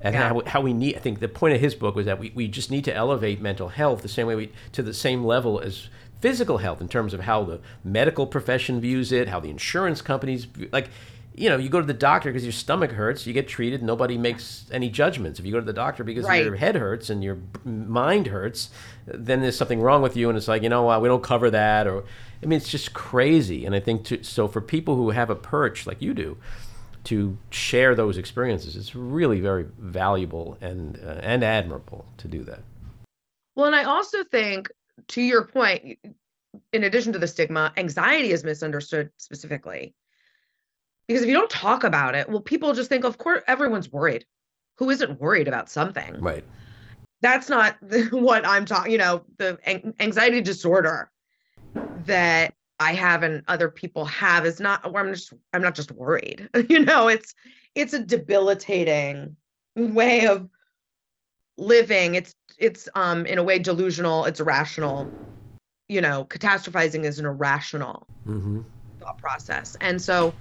[0.00, 0.28] and Yeah.
[0.28, 2.46] how, how we need i think the point of his book was that we, we
[2.48, 5.88] just need to elevate mental health the same way we to the same level as
[6.20, 10.44] physical health in terms of how the medical profession views it how the insurance companies
[10.44, 10.88] view- like
[11.38, 14.18] you know you go to the doctor because your stomach hurts you get treated nobody
[14.18, 16.44] makes any judgments if you go to the doctor because Right.
[16.44, 18.70] your head hurts and your mind hurts
[19.06, 21.50] then there's something wrong with you and it's like you know what we don't cover
[21.50, 22.04] that or
[22.42, 25.36] i mean it's just crazy and i think to, so for people who have a
[25.36, 26.36] perch like you do
[27.08, 28.76] to share those experiences.
[28.76, 32.60] It's really very valuable and uh, and admirable to do that.
[33.56, 34.70] Well, and I also think,
[35.08, 35.98] to your point,
[36.74, 39.94] in addition to the stigma, anxiety is misunderstood specifically.
[41.08, 44.26] Because if you don't talk about it, well, people just think, of course, everyone's worried.
[44.76, 46.20] Who isn't worried about something?
[46.20, 46.44] Right.
[47.22, 47.76] That's not
[48.10, 49.58] what I'm talking, you know, the
[50.00, 51.10] anxiety disorder
[52.04, 55.90] that I have and other people have is not where I'm just I'm not just
[55.90, 56.48] worried.
[56.68, 57.34] you know, it's
[57.74, 59.34] it's a debilitating
[59.76, 60.48] way of
[61.56, 62.14] living.
[62.14, 65.10] It's it's um in a way delusional, it's irrational.
[65.88, 68.60] You know, catastrophizing is an irrational Mm-hmm.
[69.00, 69.74] thought process.
[69.80, 70.34] And so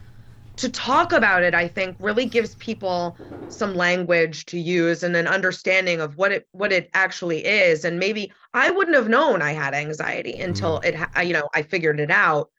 [0.58, 3.17] to talk about it, I think really gives people
[3.50, 7.86] some language to use and an understanding of what it what it actually is.
[7.86, 12.00] And maybe I wouldn't have known I had anxiety until it, you know, I figured
[12.00, 12.50] it out.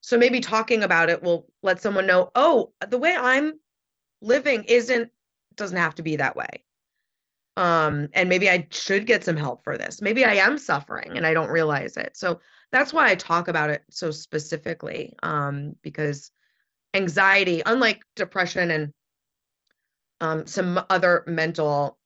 [0.00, 3.54] So maybe talking about it will let someone know, oh, the way I'm
[4.20, 5.10] living isn't
[5.56, 6.64] doesn't have to be that way.
[7.56, 10.02] Um, and maybe I should get some help for this.
[10.02, 12.16] Maybe I am suffering and I don't realize it.
[12.16, 15.14] So that's why I talk about it so specifically.
[15.22, 16.30] Um, because
[16.96, 18.92] anxiety, unlike depression and
[20.20, 21.98] um, some other mental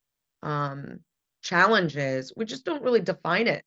[0.42, 1.00] um,
[1.42, 3.64] challenges, we just don't really define it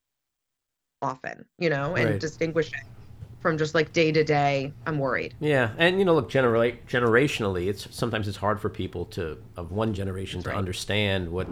[1.02, 2.20] often, you know, and Right.
[2.20, 2.80] distinguish it
[3.42, 4.74] from just like day to day.
[4.86, 5.36] I'm worried.
[5.40, 9.72] Yeah, and you know, look, genera- generationally, it's sometimes it's hard for people to of
[9.72, 11.48] one generation to understand what,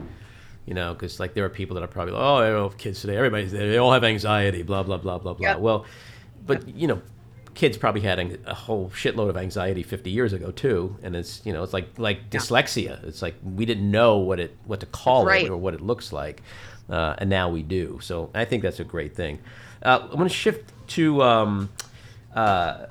[0.66, 2.70] you know, because like there are people that are probably like, oh, I don't know,
[2.70, 5.50] kids today, everybody's they all have anxiety, blah blah blah blah blah.
[5.50, 5.60] Yep.
[5.60, 5.86] Well,
[6.46, 7.02] but you know,
[7.54, 11.54] kids probably had a whole shitload of anxiety 50 years ago too, and it's you
[11.54, 13.04] know, it's like like dyslexia.
[13.06, 15.46] It's like we didn't know what it what to call Right.
[15.46, 16.42] it or what it looks like,
[16.90, 18.00] uh, and now we do.
[18.02, 19.40] So I think that's a great thing.
[19.84, 21.22] Uh, I'm going to shift to.
[21.24, 21.70] Um,
[22.36, 22.86] uh,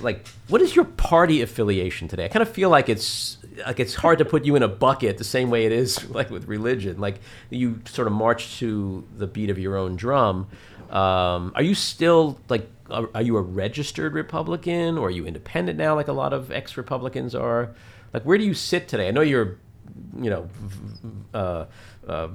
[0.00, 2.24] like what is your party affiliation today?
[2.24, 5.18] I kind of feel like it's like it's hard to put you in a bucket
[5.18, 6.98] the same way it is like with religion.
[6.98, 7.20] Like
[7.50, 10.48] you sort of march to the beat of your own drum.
[10.90, 15.78] Um, are you still like are, are you a registered Republican or are you independent
[15.78, 17.74] now like a lot of ex-Republicans are?
[18.12, 19.08] Like where do you sit today?
[19.08, 19.58] I know you're
[20.20, 20.48] you know
[21.34, 21.66] uh,
[22.06, 22.28] uh,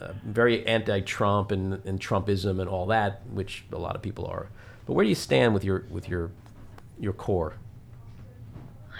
[0.00, 4.48] uh, very anti-Trump and, and Trumpism and all that, which a lot of people are.
[4.86, 6.30] But where do you stand with your with your
[6.98, 7.54] your core?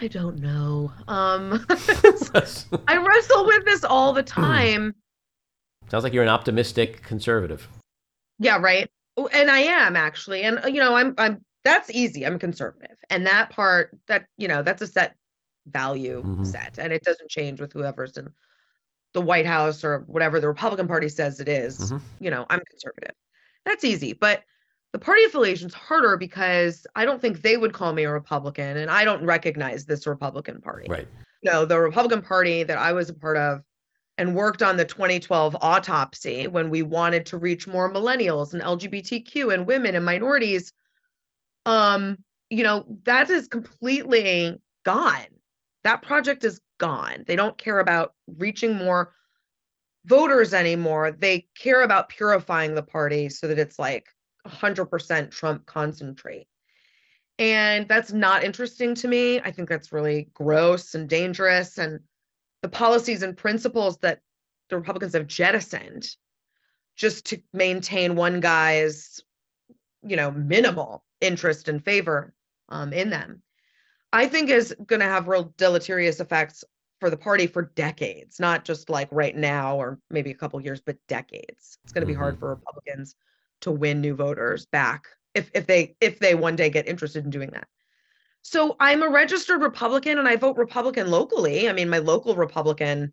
[0.00, 0.92] I don't know.
[1.08, 4.94] Um, I wrestle with this all the time.
[5.90, 7.66] Sounds like you're an optimistic conservative.
[8.38, 8.88] Yeah, right.
[9.18, 10.42] Oh, And I am actually.
[10.42, 12.24] And you know, I'm I'm that's easy.
[12.24, 12.96] I'm conservative.
[13.10, 15.16] And that part that, you know, that's a set
[15.66, 16.46] value Mhm.
[16.46, 18.28] set and it doesn't change with whoever's in
[19.12, 21.92] the White House or whatever the Republican Party says it is.
[21.92, 22.00] Mhm.
[22.20, 23.14] You know, I'm conservative.
[23.66, 24.12] That's easy.
[24.12, 24.44] But
[24.92, 28.90] the party affiliation's harder because I don't think they would call me a Republican and
[28.90, 30.86] I don't recognize this Republican Party.
[30.88, 31.08] Right.
[31.42, 33.62] No, the Republican Party that I was a part of
[34.18, 39.54] and worked on the 2012 autopsy when we wanted to reach more millennials and LGBTQ
[39.54, 40.72] and women and minorities,
[41.64, 42.18] um,
[42.50, 45.26] you know, that is completely gone.
[45.84, 47.24] That project is gone.
[47.26, 49.14] They don't care about reaching more
[50.04, 51.12] voters anymore.
[51.12, 54.08] They care about purifying the party so that it's like
[54.46, 56.48] 100% Trump concentrate.
[57.38, 59.38] And that's not interesting to me.
[59.40, 61.78] I think that's really gross and dangerous.
[61.78, 62.00] And
[62.62, 64.20] the policies and principles that
[64.68, 66.08] the Republicans have jettisoned
[66.96, 69.20] just to maintain one guy's,
[70.02, 72.34] you know, minimal interest and favor
[72.68, 73.42] um, in them,
[74.12, 76.64] I think is going to have real deleterious effects
[77.00, 80.80] for the party for decades, not just like right now or maybe a couple years,
[80.80, 81.78] but decades.
[81.84, 83.14] It's going to be hard for Republicans
[83.60, 87.30] to win new voters back if if they if they one day get interested in
[87.30, 87.68] doing that.
[88.50, 91.68] So I'm a registered Republican and I vote Republican locally.
[91.68, 93.12] I mean, my local Republican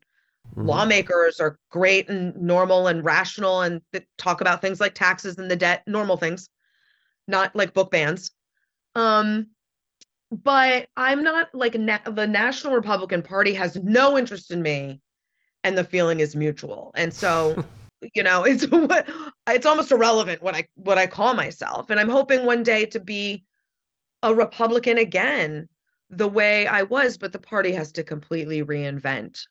[0.50, 0.66] mm-hmm.
[0.66, 3.82] lawmakers are great and normal and rational and
[4.18, 6.50] talk about things like taxes and the debt, normal things,
[7.28, 8.32] not like book bans.
[8.96, 9.48] Um,
[10.32, 15.02] but I'm not like na- the National Republican Party has no interest in me,
[15.66, 16.92] and the feeling is mutual.
[16.96, 17.62] And so,
[18.16, 19.10] you know, it's what
[19.50, 21.90] it's almost irrelevant what I what I call myself.
[21.90, 23.44] And I'm hoping one day to be
[24.26, 25.70] a Republican again,
[26.10, 27.18] the way I was.
[27.18, 29.42] But the party has to completely reinvent.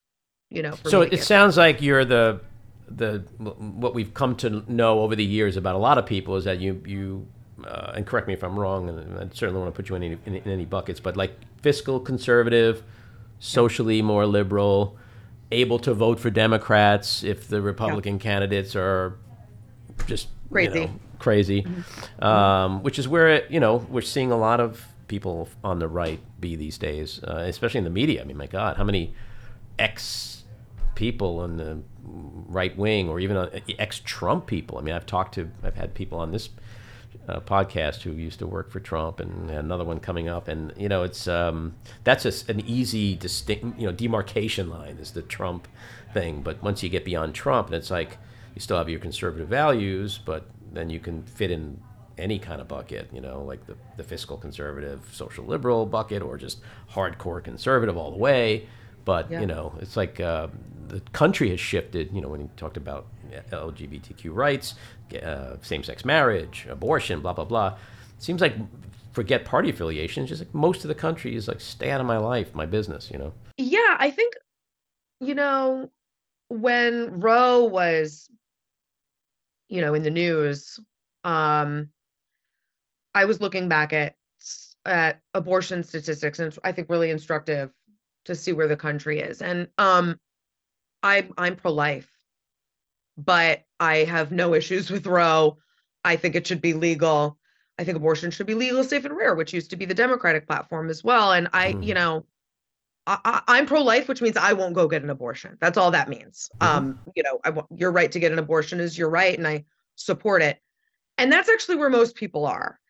[0.50, 0.74] You know.
[0.84, 2.40] so it sounds like you're the
[2.88, 6.44] the what we've come to know over the years about a lot of people is
[6.44, 7.26] that you you
[7.64, 10.02] uh, and correct me if I'm wrong, and I certainly want to put you in
[10.02, 12.82] any, in, in any buckets, but like fiscal conservative,
[13.38, 14.96] socially more liberal,
[15.52, 18.22] able to vote for Democrats if the Republican yeah.
[18.22, 19.16] candidates are
[20.06, 22.24] just crazy, you know, crazy, mm-hmm.
[22.24, 25.88] um, which is where it, you know we're seeing a lot of people on the
[25.88, 28.20] right be these days, uh, especially in the media.
[28.20, 29.14] I mean, my God, how many
[29.78, 30.44] ex
[30.94, 31.82] people on the
[32.46, 33.48] right wing or even uh,
[33.78, 34.76] ex Trump people?
[34.76, 36.50] I mean, I've talked to, I've had people on this
[37.26, 40.46] uh, podcast who used to work for Trump, and another one coming up.
[40.46, 45.12] And you know, it's um, that's a, an easy distinct, you know, demarcation line is
[45.12, 45.68] the Trump
[46.12, 46.42] thing.
[46.42, 48.18] But once you get beyond Trump, and it's like
[48.54, 51.80] you still have your conservative values, but then you can fit in
[52.16, 56.36] any kind of bucket, you know, like the, the fiscal conservative, social liberal bucket, or
[56.36, 56.60] just
[56.92, 58.68] hardcore conservative all the way.
[59.04, 59.40] But yeah.
[59.40, 60.48] you know, it's like uh,
[60.88, 62.10] the country has shifted.
[62.12, 63.06] You know, when you talked about
[63.50, 64.74] LGBTQ rights,
[65.22, 67.68] uh, same-sex marriage, abortion, blah blah blah.
[68.16, 68.54] It seems like
[69.12, 70.26] forget party affiliation.
[70.26, 73.10] Just like most of the country is like, stay out of my life, my business.
[73.10, 73.34] You know.
[73.58, 74.34] Yeah, I think,
[75.20, 75.90] you know,
[76.48, 78.28] when Roe was,
[79.74, 80.78] you know, in the news,
[81.24, 81.88] um,
[83.12, 84.14] I was looking back at
[84.86, 87.72] at abortion statistics, and I think really instructive
[88.26, 89.42] to see where the country is.
[89.42, 90.20] And um,
[91.02, 92.08] I I'm pro-life,
[93.16, 95.58] but I have no issues with Roe.
[96.04, 97.36] I think it should be legal.
[97.76, 100.46] I think abortion should be legal, safe, and rare, which used to be the Democratic
[100.46, 101.32] platform as well.
[101.32, 101.84] And I, mm.
[101.84, 102.26] you know,
[103.06, 105.58] I, am pro-life, which means I won't go get an abortion.
[105.60, 106.48] That's all that means.
[106.60, 106.76] Mm-hmm.
[106.76, 109.64] Um, you know, I your right to get an abortion is your right, and I
[109.96, 110.58] support it.
[111.18, 112.80] And that's actually where most people are.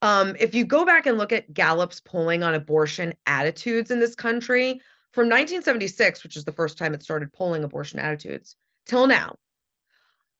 [0.00, 4.14] Um, if you go back and look at Gallup's polling on abortion attitudes in this
[4.14, 4.80] country
[5.12, 8.56] from 1976, which is the first time it started polling abortion attitudes,
[8.86, 9.34] till now,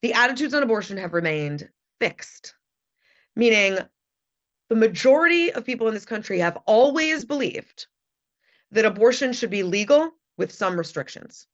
[0.03, 2.55] the attitudes on abortion have remained fixed,
[3.35, 3.79] meaning
[4.69, 7.89] the majority of people in this country have always believed
[8.73, 11.47] that abortion should be legal with some restrictions.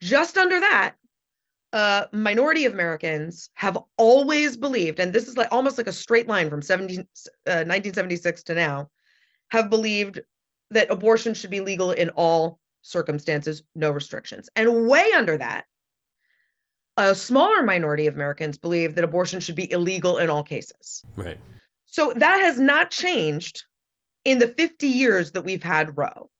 [0.00, 0.94] Just under that,
[1.72, 6.28] a minority of Americans have always believed, and this is like almost like a straight
[6.28, 8.90] line from 17, uh, 1976 to now,
[9.50, 10.20] have believed
[10.70, 14.48] that abortion should be legal in all circumstances, no restrictions.
[14.56, 15.64] And way under that,
[16.96, 21.02] a smaller minority of Americans believe that abortion should be illegal in all cases.
[21.16, 21.38] Right.
[21.86, 23.64] So that has not changed
[24.24, 26.30] in the 50 years that we've had Roe.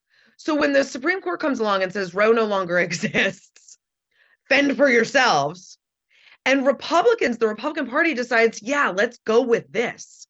[0.43, 3.79] So when the Supreme Court comes along and says Roe no longer exists,
[4.49, 5.79] fend for yourselves,
[6.45, 10.27] and Republicans, the Republican Party decides, yeah, let's go with this.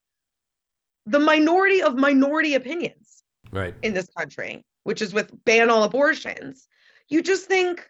[1.07, 3.75] The minority of minority opinions right.
[3.81, 6.69] in this country, which is with ban all abortions,
[7.09, 7.89] you just think,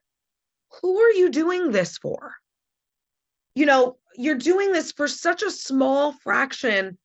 [0.81, 2.37] who are you doing this for?
[3.57, 6.97] You know, you're doing this for such a small fraction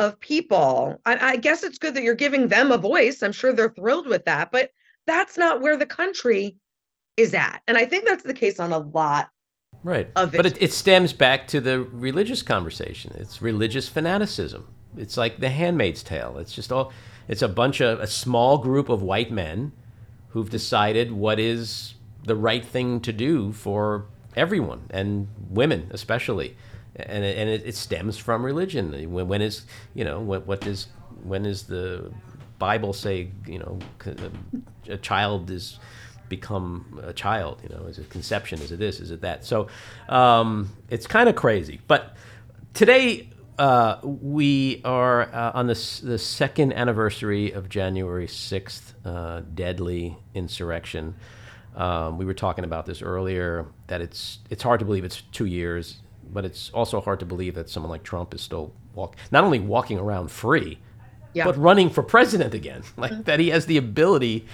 [0.00, 0.98] of people.
[1.04, 3.22] I, I, guess it's good that you're giving them a voice.
[3.22, 4.70] I'm sure they're thrilled with that, but
[5.06, 6.56] that's not where the country
[7.18, 7.60] is at.
[7.68, 9.28] And I think that's the case on a lot
[9.84, 10.08] right.
[10.16, 10.38] of it.
[10.38, 13.14] But it, it stems back to the religious conversation.
[13.18, 14.66] It's religious fanaticism.
[14.96, 16.38] It's like the handmaid's tale.
[16.38, 16.92] It's just all,
[17.28, 19.72] it's a bunch of, a small group of white men
[20.30, 21.94] who've decided what is
[22.24, 26.56] the right thing to do for everyone and women especially
[26.96, 28.92] and it, and it, stems from religion.
[29.12, 29.64] When, when is
[29.94, 30.88] you know what, what does
[31.22, 32.12] when is the
[32.58, 33.78] bible say you know
[34.88, 35.78] a child is
[36.28, 39.44] become a child you know is it conception is it this is it that?
[39.44, 39.68] So
[40.08, 41.80] um, it's kind of crazy.
[41.86, 42.16] But
[42.74, 43.28] today
[43.60, 51.14] uh, we are uh, on this the second anniversary of January 6th uh, deadly insurrection.
[51.76, 55.44] Um, we were talking about this earlier that it's it's hard to believe it's two
[55.44, 55.98] years,
[56.32, 59.58] but it's also hard to believe that someone like Trump is still walk not only
[59.58, 60.78] walking around free,
[61.32, 61.44] yeah.
[61.44, 62.82] but running for president again.
[62.96, 63.22] Like mm-hmm.
[63.22, 64.46] that he has the ability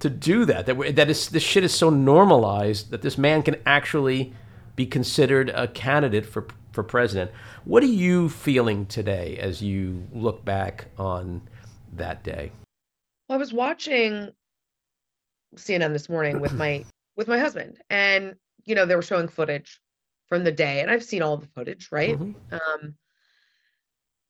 [0.00, 0.66] to do that.
[0.66, 4.32] That that is this shit is so normalized that this man can actually
[4.76, 7.30] be considered a candidate for for president.
[7.64, 11.42] What are you feeling today as you look back on
[11.92, 12.50] that day?
[13.28, 14.30] Well, I was watching
[15.56, 16.84] CNN this morning with my
[17.16, 19.80] with my husband, and you know they were showing footage
[20.32, 22.18] from the day, and I've seen all the footage, right?
[22.18, 22.34] Mhm.
[22.52, 22.96] Um,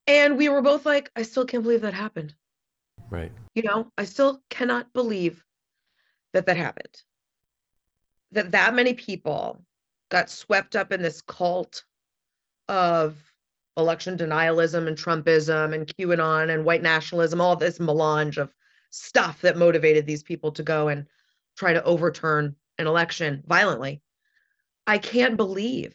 [0.09, 2.35] and we were both like, I still can't believe that happened.
[3.09, 3.31] Right.
[3.55, 5.45] You know, I still cannot believe
[6.33, 7.05] that that happened.
[8.33, 9.65] That that many people
[10.09, 11.85] got swept up in this cult
[12.67, 13.17] of
[13.77, 18.53] election denialism and Trumpism and QAnon and white nationalism, all this melange of
[18.91, 21.07] stuff that motivated these people to go and
[21.57, 24.03] try to overturn an election violently.
[24.87, 25.95] I can't believe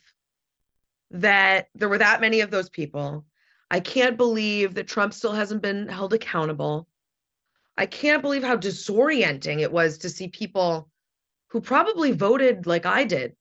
[1.11, 3.25] that there were that many of those people.
[3.69, 6.87] I can't believe that Trump still hasn't been held accountable.
[7.77, 10.89] I can't believe how disorienting it was to see people
[11.49, 13.35] who probably voted like I did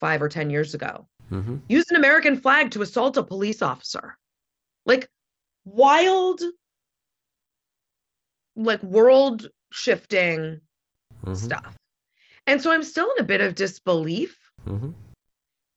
[0.00, 1.56] five or 10 years ago mm-hmm.
[1.68, 4.16] use an American flag to assault a police officer.
[4.86, 5.08] Like
[5.64, 6.40] wild,
[8.56, 10.60] like world shifting
[11.24, 11.74] hmm stuff.
[12.46, 14.43] And so I'm still in a bit of disbelief.
[14.64, 14.90] Hmm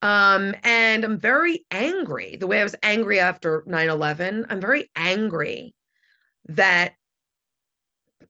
[0.02, 2.36] Um, and I'm very angry.
[2.38, 5.74] The way I was angry after 9-11, I'm very angry
[6.50, 6.94] that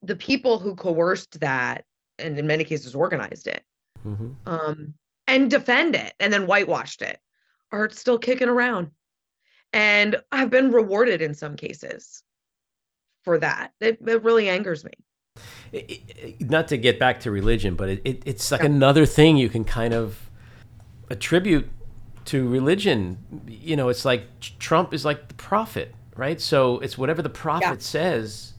[0.02, 1.84] the people who coerced that
[2.20, 3.64] and in many cases organized it
[4.06, 4.30] mm-hmm.
[4.46, 4.94] um,
[5.28, 7.20] and defend it and then whitewashed it
[7.72, 8.90] are still kicking around.
[9.74, 12.24] And I've been rewarded in some cases
[13.24, 13.72] for that.
[13.82, 14.92] It, it really angers me.
[15.74, 15.92] it,
[16.40, 18.68] it- not to get back to religion, but it, it, it's like Yeah.
[18.68, 20.27] another thing you can kind of
[21.10, 21.70] attribute
[22.26, 23.18] to religion.
[23.48, 24.24] You know, it's like
[24.60, 26.40] Trump is like the prophet, right?
[26.40, 28.54] So it's whatever the prophet says.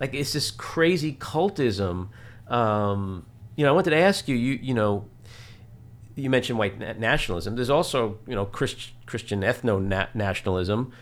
[0.00, 2.08] Like it's this crazy cultism.
[2.48, 3.26] Um,
[3.56, 4.36] you know, I wanted to ask you.
[4.36, 5.06] You you know,
[6.14, 7.56] you mentioned white na- nationalism.
[7.56, 10.92] There's also you know Christ, Christian ethno nationalism,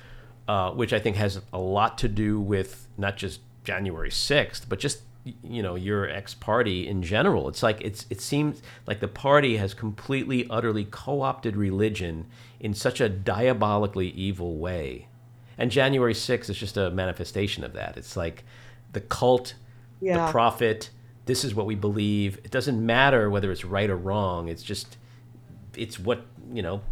[0.46, 4.78] uh, which I think has a lot to do with not just January 6th, but
[4.78, 5.00] just
[5.42, 7.48] you know your ex party in general.
[7.48, 12.26] It's like it's it seems like the party has completely utterly co-opted religion
[12.60, 15.08] in such a diabolically evil way.
[15.56, 17.96] And January 6th is just a manifestation of that.
[17.96, 18.44] It's like
[18.92, 19.54] the cult,
[20.26, 20.90] the prophet,
[21.26, 22.38] this is what we believe.
[22.44, 24.48] It doesn't matter whether it's right or wrong.
[24.48, 24.96] It's just
[25.76, 26.82] it's what, you know,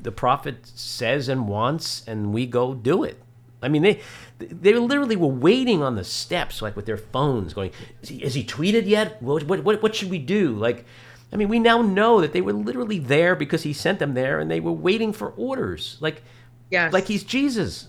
[0.00, 3.20] the prophet says and wants and we go do it.
[3.64, 4.00] I mean, they
[4.38, 8.34] they literally were waiting on the steps, like with their phones, going, "Is he, has
[8.34, 9.22] he tweeted yet?
[9.22, 10.84] What, what what what should we do?" Like,
[11.32, 14.38] I mean, we now know that they were literally there because he sent them there,
[14.38, 16.22] and they were waiting for orders, like
[16.70, 16.92] Yes.
[16.92, 17.88] like he's Jesus.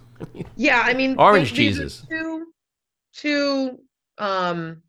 [0.56, 2.06] yeah, I mean Orange Jesus.
[2.08, 2.46] Two,
[3.14, 3.78] two
[4.18, 4.82] um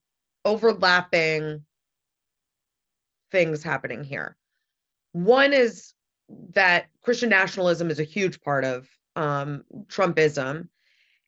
[0.46, 1.66] overlapping
[3.32, 4.38] things happening here.
[5.14, 5.94] One is
[6.54, 10.68] that Christian nationalism is a huge part of um, Trumpism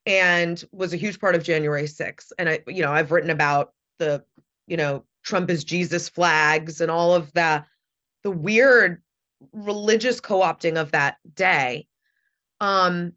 [0.06, 2.32] and was a huge part of January 6th.
[2.38, 4.24] And I, you know, I've written about the,
[4.68, 7.66] you know, Trump is Jesus flags and all of the
[8.24, 9.02] the weird
[9.52, 11.88] religious co-opting of that day.
[12.60, 13.14] Um,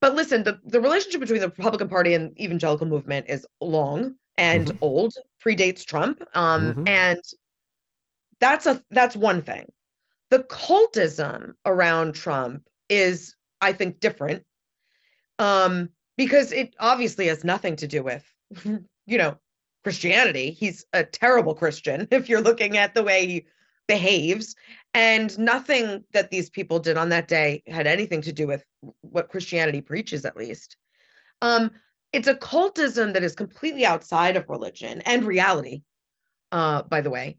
[0.00, 4.66] but listen, the, the relationship between the Republican Party and evangelical movement is long and
[4.68, 4.78] Mhm.
[4.80, 6.22] old, predates Trump.
[6.34, 6.88] Um, Mhm.
[6.88, 7.20] and
[8.40, 9.70] that's a that's one thing.
[10.30, 13.34] The cultism around Trump is,
[13.64, 14.44] I think, different.
[15.38, 18.24] Um, because it obviously has nothing to do with,
[18.64, 19.36] you know,
[19.82, 20.50] Christianity.
[20.50, 23.46] He's a terrible Christian if you're looking at the way he
[23.86, 24.54] behaves.
[24.94, 28.64] And nothing that these people did on that day had anything to do with
[29.00, 30.76] what Christianity preaches, at least.
[31.42, 31.70] Um,
[32.12, 35.82] it's a cultism that is completely outside of religion and reality,
[36.52, 37.38] uh, by the way.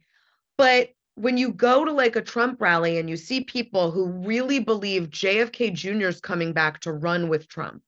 [0.57, 4.59] But when you go to like a Trump rally and you see people who really
[4.59, 6.07] believe JFK Jr.
[6.07, 7.81] is coming back to run with Trump,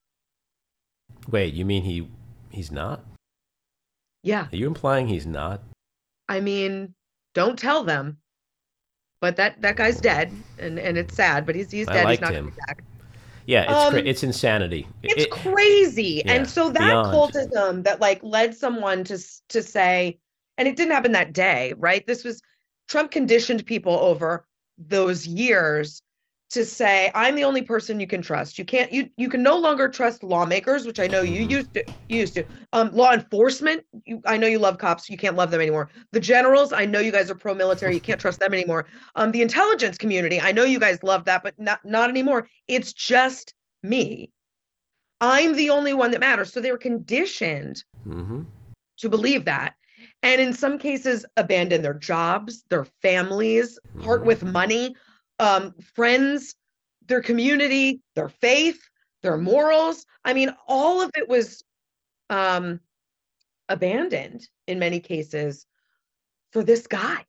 [1.29, 2.07] Wait, you mean he
[2.51, 3.03] he's not?
[4.23, 5.61] yeah, Are you implying he's not?
[6.29, 6.93] I mean,
[7.33, 8.17] don't tell them.
[9.19, 11.45] But that that guy's dead, and and it's sad.
[11.45, 12.05] But he's he's I dead.
[12.05, 12.45] liked he's not him.
[12.45, 12.83] coming back.
[13.47, 14.87] Yeah, it's Um, cra- it's insanity.
[15.01, 16.21] It's It- crazy.
[16.25, 17.13] yeah, and so that beyond.
[17.15, 19.17] cultism that like led someone to
[19.49, 20.19] to say,
[20.59, 22.05] and it didn't happen that day, right?
[22.05, 22.41] This was
[22.87, 24.45] Trump conditioned people over
[24.77, 26.01] those years
[26.51, 28.57] to say, I'm the only person you can trust.
[28.57, 31.49] You can't you you can no longer trust lawmakers, which I know you Mhm.
[31.51, 32.45] used to you used to.
[32.71, 35.89] Um, law enforcement, you I know you love cops, you can't love them anymore.
[36.13, 38.87] The generals, I know you guys are pro-military, you can't trust them anymore.
[39.15, 42.47] Um, the intelligence community, I know you guys love that, but not not anymore.
[42.67, 44.31] It's just me.
[45.19, 46.53] I'm the only one that matters.
[46.53, 48.45] So they were conditioned Mhm.
[48.99, 49.75] to believe that.
[50.23, 54.95] And in some cases, abandon their jobs, their families, part with money,
[55.39, 56.55] um, friends,
[57.07, 58.81] their community, their faith,
[59.21, 60.05] their morals.
[60.25, 61.63] I mean, all of it was
[62.29, 62.79] um,
[63.69, 65.65] abandoned in many cases
[66.51, 67.23] for this guy.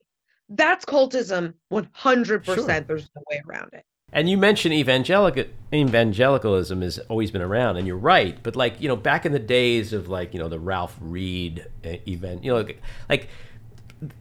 [0.48, 2.44] That's cultism 100%.
[2.44, 2.80] Sure.
[2.80, 3.84] There's no way around it.
[4.12, 8.42] And you mentioned evangelical evangelicalism has always been around, and you're right.
[8.42, 11.66] But like you know, back in the days of like you know the Ralph Reed
[11.84, 13.28] uh, event, you know, like, like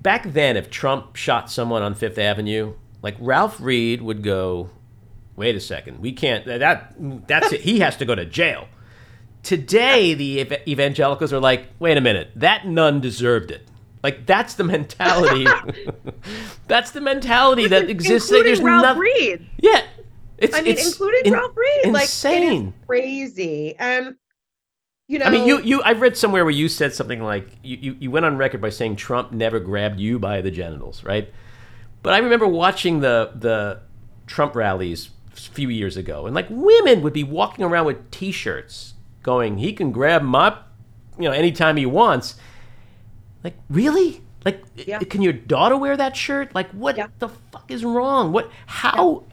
[0.02, 4.70] back then, if Trump shot someone on Fifth Avenue, like Ralph Reed would go,
[5.38, 6.46] "Wait a second, we can't.
[6.46, 6.94] That
[7.28, 7.62] that's it.
[7.62, 8.68] He has to go to jail."
[9.44, 13.66] Today, the ev- evangelicals are like, "Wait a minute, that nun deserved it."
[14.08, 15.46] Like that's the mentality.
[16.70, 18.30] that's the mentality that exists.
[18.30, 19.02] Including There's Ralph nothing.
[19.02, 19.50] Reed.
[19.60, 19.82] Yeah.
[20.38, 21.92] It's, I mean, it's including in- Ralph Reed.
[21.94, 22.68] Like, Insane.
[22.68, 23.76] is crazy.
[23.78, 24.16] And,
[25.10, 25.82] you know, I mean, you, you.
[25.84, 28.70] I've read somewhere where you said something like you, you, you went on record by
[28.70, 31.30] saying Trump never grabbed you by the genitals, right?
[32.02, 33.82] But I remember watching the the
[34.26, 38.94] Trump rallies a few years ago, and like women would be walking around with T-shirts,
[39.22, 40.58] going, "He can grab my,
[41.18, 42.36] you know, anytime he wants."
[43.44, 44.22] Like, really?
[44.46, 45.00] Like, Yeah.
[45.00, 46.54] can your daughter wear that shirt?
[46.56, 47.08] Like, what Yeah.
[47.20, 48.32] the fuck is wrong?
[48.32, 48.50] What?
[48.66, 49.24] How?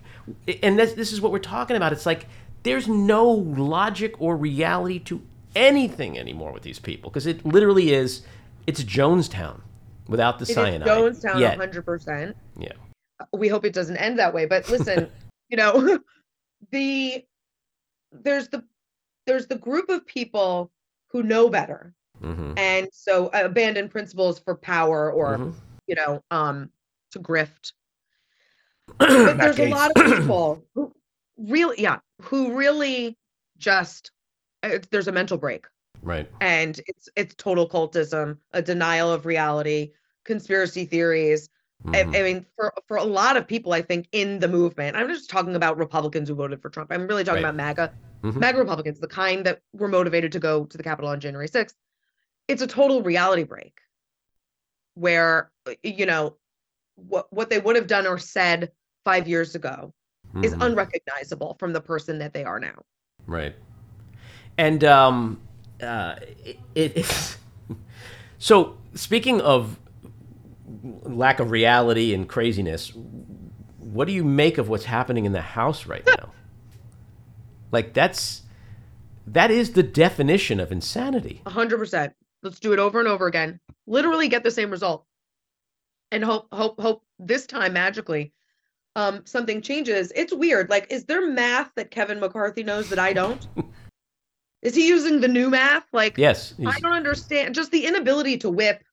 [0.62, 1.92] And this this is what we're talking about.
[1.92, 2.26] It's like
[2.62, 5.22] there's no logic or reality to
[5.54, 8.22] anything anymore with these people because it literally is.
[8.66, 9.60] It's Jonestown
[10.08, 10.88] without the it is cyanide.
[10.88, 11.58] Jonestown Yet.
[11.58, 12.34] 100%.
[12.58, 12.72] Yeah.
[13.32, 15.08] we hope it doesn't end that way but listen
[15.48, 15.98] you know
[16.72, 17.24] the
[18.12, 18.64] there's the
[19.26, 20.70] there's the group of people
[21.08, 21.94] who know better
[22.24, 25.54] hmm and so abandon principles for power or Mhm.
[25.86, 26.70] you know um
[27.10, 27.72] to grift
[28.98, 30.92] but there's a lot of people who
[31.36, 33.18] really yeah who really
[33.58, 34.12] just
[34.62, 35.66] it's, there's a mental break
[36.02, 36.30] Right.
[36.40, 39.92] and it's it's total cultism a denial of reality
[40.24, 41.48] conspiracy theories
[41.92, 42.16] I, Mhm.
[42.16, 45.28] I mean, for for a lot of people, I think in the movement, I'm just
[45.28, 46.90] talking about Republicans who voted for Trump.
[46.90, 47.50] I'm really talking Right.
[47.50, 47.92] about MAGA,
[48.24, 48.40] Mhm.
[48.40, 51.76] MAGA Republicans, the kind that were motivated to go to the Capitol on January 6th.
[52.48, 53.78] It's a total reality break,
[54.94, 55.50] where
[55.82, 56.36] you know
[56.96, 58.70] what what they would have done or said
[59.04, 59.92] five years ago
[60.42, 60.66] is Mhm.
[60.66, 62.82] unrecognizable from the person that they are now.
[63.26, 63.54] Right.
[64.58, 65.40] And um,
[65.82, 67.36] uh, it, it, it's
[68.38, 69.78] so speaking of
[71.02, 72.92] lack of reality and craziness,
[73.78, 76.30] what do you make of what's happening in the house right now?
[77.72, 78.42] like that's
[79.26, 81.42] that is the definition of insanity.
[81.44, 82.14] A hundred percent.
[82.44, 83.58] Let's do it over and over again.
[83.86, 85.06] Literally get the same result.
[86.12, 88.32] And hope, hope, hope this time magically
[88.96, 90.12] um something changes.
[90.14, 90.70] It's weird.
[90.70, 93.46] Like, is there math that Kevin McCarthy knows that I don't?
[94.62, 95.86] is he using the new math?
[95.92, 96.54] Like Yes.
[96.64, 97.54] I don't understand.
[97.54, 98.84] Just the inability to whip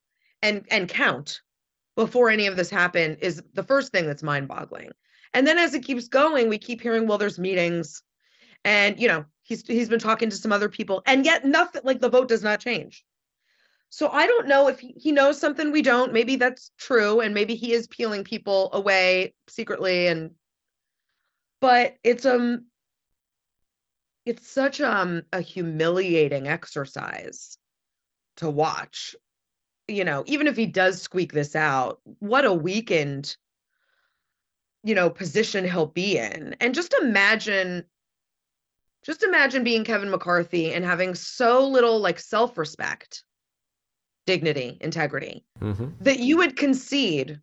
[0.42, 1.42] and and count
[1.96, 4.90] before any of this happened is the first thing that's mind-boggling.
[5.34, 8.02] And then as it keeps going, we keep hearing, well, there's meetings,
[8.66, 12.02] and you know, he's he's been talking to some other people, and yet nothing like
[12.02, 13.06] the vote does not change.
[13.92, 16.14] So I don't know if he, knows something we don't.
[16.14, 20.32] Maybe that's true, and maybe he is peeling people away secretly, and
[21.60, 22.68] but it's um
[24.26, 27.58] it's such um a humiliating exercise
[28.38, 29.14] to watch
[29.90, 33.36] you know even if he does squeak this out what a weakened
[34.84, 37.84] you know position he'll be in and just imagine
[39.04, 43.24] just imagine being kevin mccarthy and having so little like self-respect
[44.26, 45.94] dignity integrity Mhm.
[46.02, 47.40] that you would concede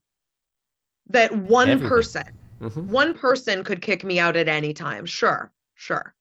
[1.09, 1.89] that one Everything.
[1.89, 2.85] person Mhm.
[2.87, 5.07] one person could kick me out at any time.
[5.07, 6.15] Sure, sure.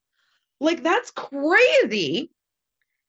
[0.59, 2.31] Like that's crazy.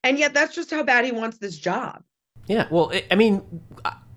[0.04, 2.02] And yet that's just how bad he wants this job.
[2.46, 3.42] Yeah, well, I- I mean,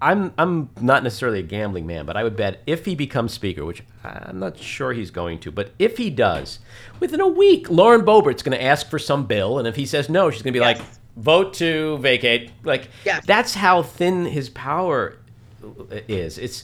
[0.02, 3.66] I'm I'm not necessarily a gambling man, but I would bet if he becomes speaker,
[3.66, 6.60] which I'm not sure he's going to, but if he does,
[7.00, 10.10] within a week, Lauren Boebert's going to ask for some bill, and if he says
[10.10, 10.80] no, she's going to be Yes.
[10.80, 12.52] like, vote to vacate.
[12.64, 13.26] Like, Yes.
[13.26, 15.18] that's how thin his power
[16.08, 16.38] is.
[16.38, 16.64] It's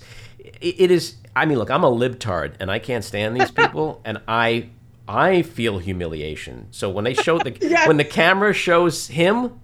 [0.62, 1.16] it is.
[1.36, 4.70] I mean, look, I'm a libtard, and I can't stand these people, and I
[5.08, 6.68] I feel humiliation.
[6.72, 7.88] So when they show the Yes.
[7.88, 9.60] when the camera shows him,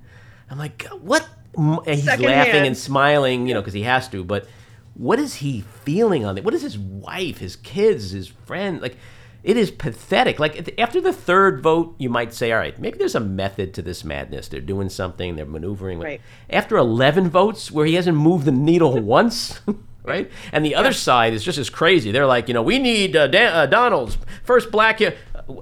[0.49, 1.27] I'm like, what?
[1.55, 2.47] And he's Secondhand.
[2.47, 4.23] laughing and smiling, you know, because he has to.
[4.23, 4.47] But
[4.95, 6.43] what is he feeling on it?
[6.43, 8.81] What is his wife, his kids, his friend?
[8.81, 8.97] Like,
[9.43, 10.39] it is pathetic.
[10.39, 13.81] Like after the third vote, you might say, all right, maybe there's a method to
[13.81, 14.47] this madness.
[14.47, 15.35] They're doing something.
[15.35, 15.99] They're maneuvering.
[15.99, 16.21] Right.
[16.49, 19.59] After 11 votes, where he hasn't moved the needle once.
[20.05, 22.11] Right, and the other side is just as crazy.
[22.11, 25.01] They're like, you know, we need uh, Dan- uh, Donalds first black.
[25.01, 25.11] Uh,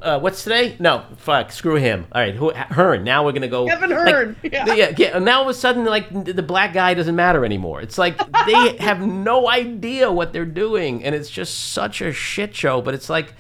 [0.02, 0.76] uh, what's today?
[0.80, 2.08] No, fuck, screw him.
[2.12, 3.04] All right, who, Hern.
[3.04, 3.68] Now we're gonna go.
[3.68, 4.74] Kevin like, Hern, yeah.
[4.74, 5.16] yeah, yeah.
[5.18, 7.82] And now all of a sudden, like the black guy doesn't matter anymore.
[7.82, 8.18] It's like
[8.48, 12.82] they have no idea what they're doing, and it's just such a shit show.
[12.82, 13.36] But it's like,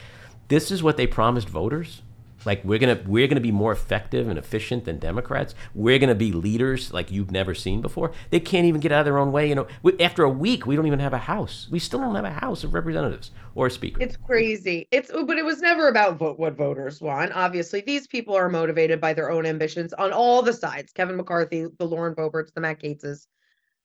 [0.51, 2.01] this is what they promised voters.
[2.45, 5.55] like we're gonna we're gonna be more effective and efficient than Democrats.
[5.73, 8.11] We're gonna be leaders like you've never seen before.
[8.31, 9.47] They can't even get out of their own way.
[9.47, 11.69] You know, we, after a week, we don't even have a house.
[11.71, 14.01] We still don't have a House of Representatives or a Speaker.
[14.01, 14.87] It's crazy.
[14.91, 17.31] It's but it was never about vote what voters want.
[17.33, 20.91] Obviously, these people are motivated by their own ambitions on all the sides.
[20.91, 23.27] Kevin McCarthy, the Lauren Boeberts, the Matt Gaetzes.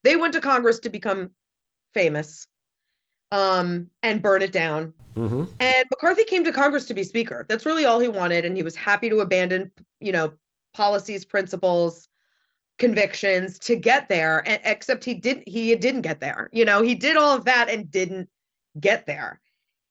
[0.02, 1.30] They went to Congress to become
[1.94, 2.48] famous
[3.32, 4.92] um, and burn it down.
[5.16, 5.44] Mm-hmm.
[5.60, 7.46] And McCarthy came to Congress to be Speaker.
[7.48, 9.70] That's really all he wanted, and he was happy to abandon,
[10.00, 10.32] you know,
[10.74, 12.08] policies, principles,
[12.78, 14.42] convictions to get there.
[14.46, 15.48] And, except he didn't.
[15.48, 16.50] He didn't get there.
[16.52, 18.28] You know, he did all of that and didn't
[18.78, 19.40] get there.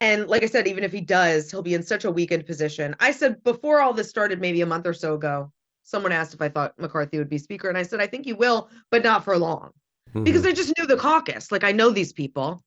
[0.01, 2.95] And like I said, even if he does, he'll be in such a weakened position.
[2.99, 5.51] I said before all this started, maybe a month or so ago,
[5.83, 8.33] someone asked if I thought McCarthy would be Speaker, and I said I think he
[8.33, 9.71] will, but not for long,
[10.09, 10.23] Mm-hmm.
[10.23, 11.51] because I just knew the caucus.
[11.51, 12.63] Like I know these people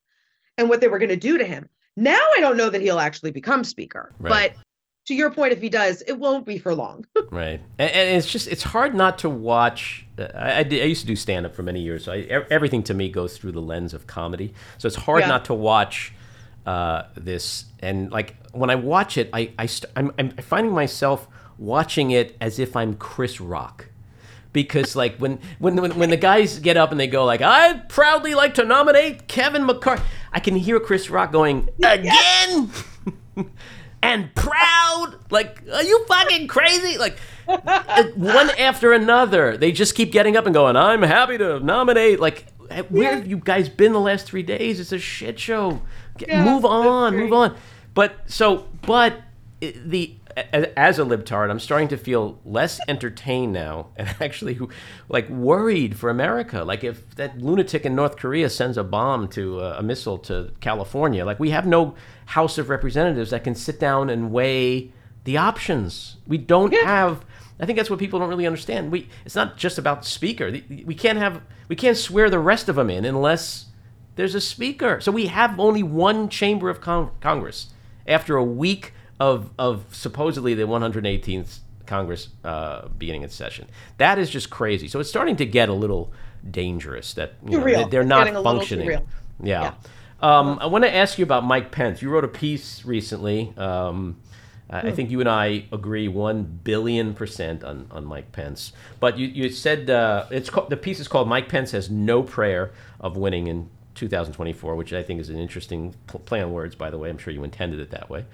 [0.59, 1.69] and what they were going to do to him.
[1.97, 4.13] Now I don't know that he'll actually become speaker.
[4.19, 4.53] Right.
[4.55, 4.63] But
[5.07, 7.07] to your point, if he does, it won't be for long.
[7.31, 10.07] Right, and, and it's just it's hard not to watch.
[10.19, 12.27] uh, I, I, did, I used to do stand up for many years, so I,
[12.51, 14.55] everything to me goes through the lens of comedy.
[14.79, 15.29] So it's hard Yeah.
[15.29, 16.13] not to watch
[16.67, 17.67] uh, this.
[17.81, 21.29] And like when I watch it, I, I st- I'm, I'm finding myself
[21.59, 23.89] watching it as if I'm Chris Rock.
[24.55, 27.89] Because like when, when when when the guys get up and they go like I'd
[27.91, 30.03] proudly like to nominate Kevin McCarthy,
[30.33, 32.71] I can hear Chris Rock going again
[34.03, 35.15] and proud.
[35.31, 36.99] Like, are you fucking crazy?
[36.99, 37.19] Like,
[37.49, 40.77] uh, one after another, they just keep getting up and going.
[40.77, 42.21] I'm happy to nominate.
[42.21, 42.47] Like,
[42.91, 44.81] where have you guys been the last three days?
[44.81, 45.81] It's a shit show.
[46.19, 47.57] Get, Yeah, move on, move on.
[47.95, 49.21] But so, but
[49.61, 50.15] the
[50.53, 54.59] as a libtard, I'm starting to feel less entertained now, and actually
[55.09, 56.65] like worried for America.
[56.65, 60.53] Like if that lunatic in North Korea sends a bomb to uh, a missile to
[60.61, 61.95] California, like we have no
[62.27, 64.93] House of Representatives that can sit down and weigh
[65.25, 66.17] the options.
[66.27, 67.25] We don't have.
[67.61, 68.93] I think that's what people don't really understand.
[68.93, 70.51] We it's not just about speaker.
[70.69, 73.67] We can't have we can't swear the rest of them in unless
[74.17, 75.01] there's a speaker.
[75.01, 77.69] So we have only one chamber of con- Congress
[78.07, 83.67] after a week of of supposedly the 118th Congress uh, beginning its session.
[83.97, 84.89] That is just crazy.
[84.89, 86.13] So it's starting to get a little
[86.49, 88.89] dangerous that you know, they- they're not getting a little functioning.
[88.89, 89.07] surreal.
[89.43, 89.75] Yeah.
[90.21, 92.03] Um, I want to ask you about Mike Pence.
[92.03, 93.53] You wrote a piece recently.
[93.57, 94.17] Um,
[94.69, 98.73] I I think you and I agree one billion percent on, on Mike Pence.
[99.01, 102.23] But you, you said uh, it's called, the piece is called "Mike Pence has no
[102.23, 106.75] prayer of winning in 2024," which I think is an interesting play on words.
[106.75, 108.25] By the way, I'm sure you intended it that way.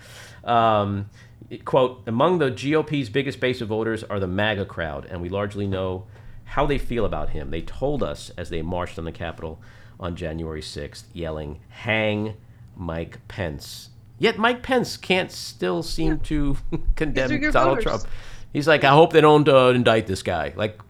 [0.44, 1.10] Um,
[1.50, 5.28] it- quote: Among the GOP's biggest base of voters are the MAGA crowd, and we
[5.28, 6.06] largely know
[6.44, 7.50] how they feel about him.
[7.50, 9.60] They told us as they marched on the Capitol
[9.98, 12.34] on January 6th, yelling, "Hang
[12.76, 16.56] Mike Pence." Yet Mike Pence can't still seem to
[16.96, 17.84] condemn These are your Donald voters.
[17.84, 18.04] Trump.
[18.52, 20.52] He's like, I hope they don't uh, indict this guy.
[20.54, 20.80] Like,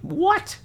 [0.00, 0.58] what?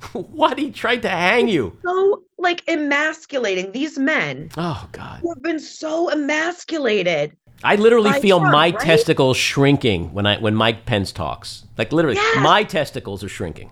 [0.12, 0.58] what?
[0.58, 1.76] He tried to hang you.
[1.84, 5.20] so like emasculating these men Oh God.
[5.20, 7.36] who have been so emasculated.
[7.62, 8.80] I literally feel Trump, my right?
[8.80, 11.64] testicles shrinking when I when Mike Pence talks.
[11.76, 12.42] Like literally, Yes.
[12.42, 13.70] my testicles are shrinking.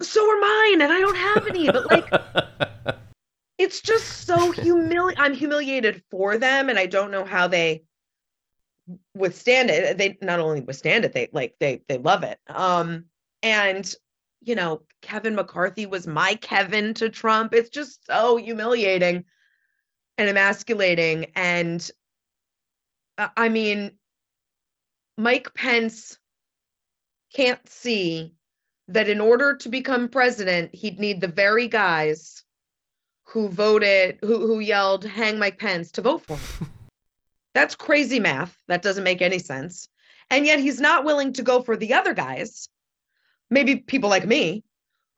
[0.00, 1.70] So are mine, and I don't have any.
[1.70, 2.10] But like,
[3.58, 5.22] it's just so humiliating.
[5.22, 7.82] I'm humiliated for them, and I don't know how they
[9.14, 9.98] withstand it.
[9.98, 12.38] They not only withstand it, they like they they love it.
[12.48, 13.04] Um,
[13.42, 13.94] and
[14.46, 17.52] you know, Kevin McCarthy was my Kevin to Trump.
[17.52, 19.24] It's just so humiliating
[20.16, 21.32] and emasculating.
[21.34, 21.90] And
[23.18, 23.98] uh, I mean,
[25.18, 26.16] Mike Pence
[27.34, 28.34] can't see
[28.88, 32.44] that in order to become president, he'd need the very guys
[33.24, 36.70] who voted, who who yelled "Hang Mike Pence" to vote for him.
[37.54, 38.56] That's crazy math.
[38.68, 39.88] That doesn't make any sense.
[40.30, 42.68] And yet he's not willing to go for the other guys,
[43.50, 44.64] maybe people like me,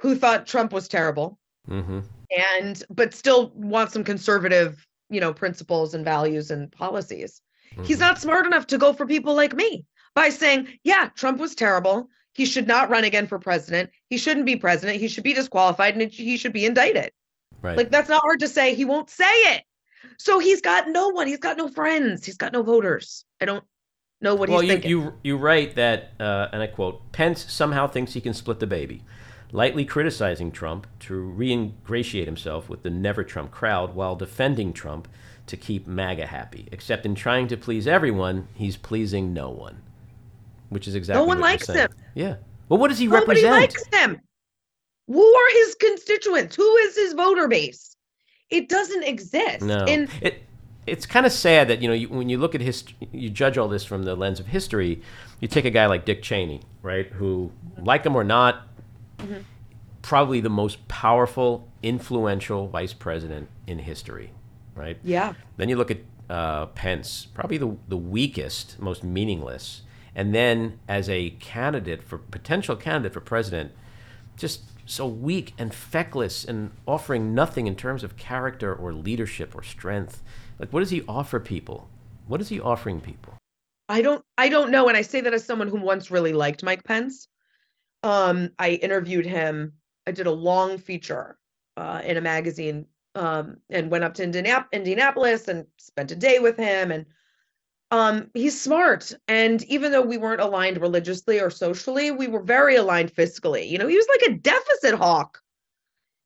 [0.00, 2.00] who thought Trump was terrible mm-hmm.
[2.36, 7.40] and but still want some conservative, you know, principles and values and policies.
[7.84, 11.54] He's not smart enough to go for people like me by saying, "Yeah, Trump was
[11.54, 12.08] terrible.
[12.34, 13.90] He should not run again for president.
[14.08, 15.00] He shouldn't be president.
[15.00, 17.12] He should be disqualified and he should be indicted."
[17.62, 17.76] Right.
[17.76, 18.74] Like that's not hard to say.
[18.74, 19.64] He won't say it.
[20.18, 21.26] So he's got no one.
[21.26, 22.24] He's got no friends.
[22.24, 23.24] He's got no voters.
[23.40, 23.64] I don't
[24.20, 24.90] know what well, he's you, thinking.
[24.90, 28.66] you you write that, uh, and I quote: Pence somehow thinks he can split the
[28.66, 29.02] baby,
[29.52, 35.08] lightly criticizing Trump to re-ingratiate himself with the never Trump crowd, while defending Trump
[35.46, 36.68] to keep MAGA happy.
[36.72, 39.82] Except in trying to please everyone, he's pleasing no one,
[40.68, 41.90] which is exactly one what you're likes him.
[42.14, 42.36] Yeah.
[42.68, 43.52] Well, what does he Nobody represent?
[43.52, 44.20] likes him.
[45.06, 46.54] Who are his constituents?
[46.54, 47.96] Who is his voter base?
[48.50, 49.62] It doesn't exist.
[49.62, 49.84] No.
[49.86, 50.42] In it
[50.88, 53.58] it's kind of sad that you know you, when you look at history, you judge
[53.58, 55.02] all this from the lens of history.
[55.40, 58.66] You take a guy like Dick Cheney, right, who, like him or not,
[59.18, 59.40] mm-hmm.
[60.02, 64.32] probably the most powerful, influential vice president in history,
[64.74, 64.98] right?
[65.04, 65.34] Yeah.
[65.56, 69.82] Then you look at uh, Pence, probably the the weakest, most meaningless,
[70.14, 73.72] and then as a candidate for potential candidate for president,
[74.36, 79.62] just so weak and feckless and offering nothing in terms of character or leadership or
[79.62, 80.22] strength.
[80.58, 81.88] Like, what does he offer people?
[82.26, 83.34] What is he offering people?
[83.88, 86.62] I don't I don't know and I say that as someone who once really liked
[86.62, 87.28] Mike Pence.
[88.02, 89.74] Um I interviewed him.
[90.06, 91.38] I did a long feature
[91.76, 96.38] uh, in a magazine um and went up to Indianap- Indianapolis and spent a day
[96.38, 97.06] with him and
[97.90, 102.76] um he's smart and even though we weren't aligned religiously or socially, we were very
[102.76, 103.68] aligned fiscally.
[103.70, 105.40] You know, he was like a deficit hawk.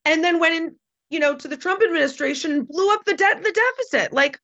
[0.05, 0.75] And then in,
[1.13, 4.15] you know, to the Trump administration blew up the debt the deficit.
[4.15, 4.41] Like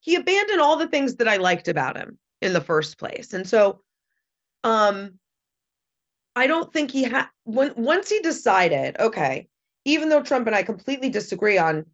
[0.00, 3.32] he abandoned all the things that I liked about him in the first place.
[3.32, 3.80] And so
[4.62, 5.18] um
[6.36, 9.48] I don't think he had when once he decided, okay,
[9.86, 11.86] even though Trump and I completely disagree on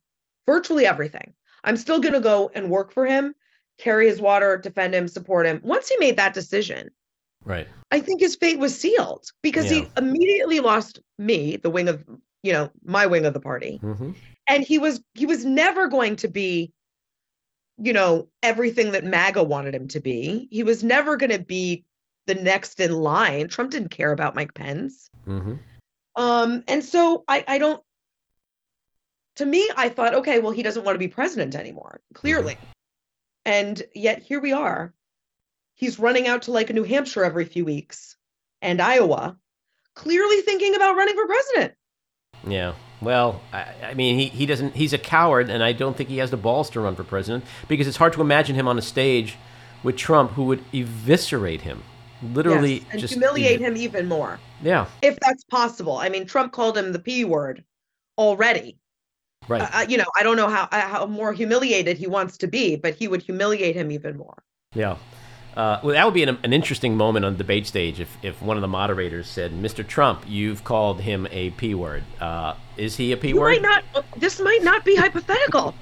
[0.44, 3.34] virtually everything, I'm still going to go and work for him,
[3.78, 5.60] carry his water, defend him, support him.
[5.62, 6.90] Once he made that decision,
[7.44, 7.66] right.
[7.90, 9.80] I think his fate was sealed because yeah.
[9.82, 12.04] he immediately lost me, the wing of,
[12.46, 13.80] you know, my wing of the party.
[13.82, 14.12] Mm-hmm.
[14.48, 16.72] And he was he was never going to be
[17.78, 20.48] you know, everything that MAGA wanted him to be.
[20.50, 21.84] He was never going to be
[22.26, 23.48] the next in line.
[23.48, 25.10] Trump didn't care about Mike Pence.
[25.26, 25.54] Mm-hmm.
[26.16, 27.82] Um, and so I, I don't,
[29.36, 32.54] to me, I thought, okay, well, he doesn't want to be president anymore, clearly.
[32.54, 32.64] Mm-hmm.
[33.44, 34.94] And yet here we are.
[35.74, 38.16] He's running out to like New Hampshire every few weeks
[38.62, 39.36] and Iowa,
[39.94, 41.74] clearly thinking about running for president.
[42.46, 42.74] Yeah.
[43.00, 44.74] Well, I, I, mean, he, he doesn't.
[44.74, 47.44] He's a coward, and I don't think he has the balls to run for president
[47.68, 49.36] because it's hard to imagine him on a stage
[49.82, 51.82] with Trump, who would eviscerate him,
[52.22, 54.40] literally, yes, and just humiliate him even more.
[54.62, 55.98] Yeah, if that's possible.
[55.98, 57.62] I mean, Trump called him the p word
[58.16, 58.78] already.
[59.46, 59.62] Right.
[59.62, 62.94] Uh, you know, I don't know how how more humiliated he wants to be, but
[62.94, 64.42] he would humiliate him even more.
[64.74, 64.96] Yeah.
[65.56, 68.42] Uh, well, that would be an, an, interesting moment on the debate stage if, if
[68.42, 69.86] one of the moderators said, "Mr.
[69.86, 72.04] Trump, you've called him a p word.
[72.20, 74.04] Uh, is he a p you word?" Might not.
[74.18, 75.74] This might not be hypothetical.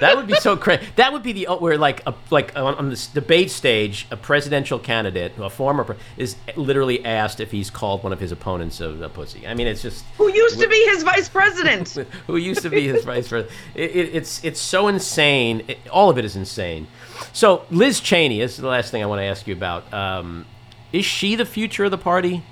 [0.00, 0.86] that would be so crazy.
[0.96, 4.78] That would be the where like a, like on, on this debate stage, a presidential
[4.78, 8.90] candidate, a former pre- is literally asked if he's called one of his opponents a,
[9.02, 9.46] a pussy.
[9.46, 11.88] I mean, it's just who used to be his vice president.
[12.26, 13.58] who used to be his vice president?
[13.74, 15.64] It, it, it's it's so insane.
[15.68, 16.86] It, all of it is insane.
[17.32, 19.92] So Liz Cheney this is the last thing I want to ask you about.
[19.92, 20.44] Um,
[20.92, 22.42] is she the future of the party?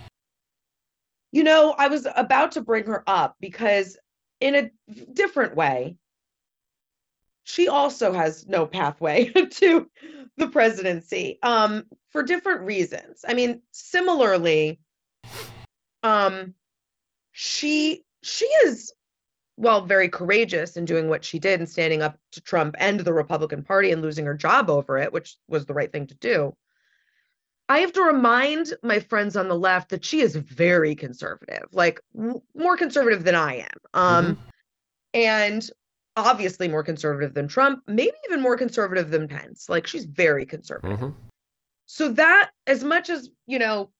[1.32, 3.96] You know, I was about to bring her up because
[4.40, 4.70] in a
[5.12, 5.96] different way,
[7.44, 9.88] she also has no pathway to
[10.36, 13.24] the presidency um, for different reasons.
[13.26, 14.80] I mean, similarly,
[16.02, 16.54] um,
[17.32, 18.92] she she is
[19.56, 23.14] well, very courageous in doing what she did and standing up to Trump and the
[23.14, 26.54] Republican Party and losing her job over it, which was the right thing to do.
[27.68, 32.00] I have to remind my friends on the left that she is very conservative, like
[32.14, 33.78] w- more conservative than I am.
[33.94, 34.42] Um, mm-hmm.
[35.14, 35.70] And
[36.16, 39.68] obviously more conservative than Trump, maybe even more conservative than Pence.
[39.68, 40.98] Like she's very conservative.
[40.98, 41.18] Mm-hmm.
[41.86, 43.90] So that, as much as, you know,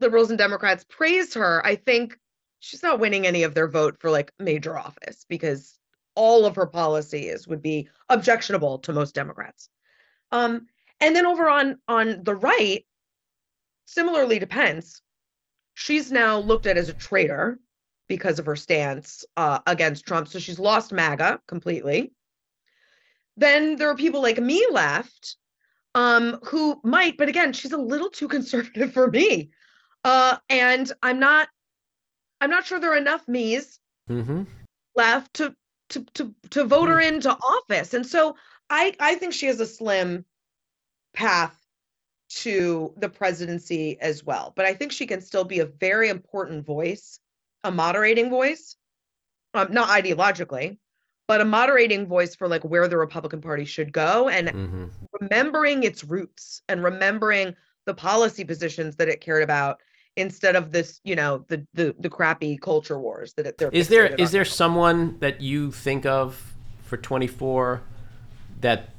[0.00, 2.18] liberals and Democrats praise her, I think
[2.64, 5.78] she's not winning any of their vote for like major office because
[6.14, 9.68] all of her policies would be objectionable to most Democrats.
[10.32, 10.66] Um,
[11.00, 12.86] and then over on on the right,
[13.84, 15.02] similarly to Pence,
[15.74, 17.58] she's now looked at as a traitor
[18.08, 20.28] because of her stance uh, against Trump.
[20.28, 22.12] So she's lost MAGA completely.
[23.36, 25.36] Then there are people like me left
[25.94, 29.50] um, who might, but again, she's a little too conservative for me.
[30.04, 31.48] Uh, and I'm not
[32.40, 33.78] I'm not sure there are enough me's
[34.08, 34.44] mm-hmm.
[34.94, 35.54] left to
[35.90, 37.16] to to to vote her mm-hmm.
[37.16, 37.94] into office.
[37.94, 38.36] And so
[38.70, 40.24] I I think she has a slim
[41.14, 41.56] path
[42.28, 44.52] to the presidency as well.
[44.56, 47.20] But I think she can still be a very important voice,
[47.62, 48.76] a moderating voice,
[49.52, 50.78] um, not ideologically,
[51.28, 54.86] but a moderating voice for like where the Republican Party should go and mm-hmm.
[55.20, 57.54] remembering its roots and remembering
[57.86, 59.80] the policy positions that it cared about
[60.16, 63.70] instead of this, you know, the the, the crappy culture wars that they're.
[63.70, 67.82] Is there is there someone that you think of for 24
[68.60, 68.90] that,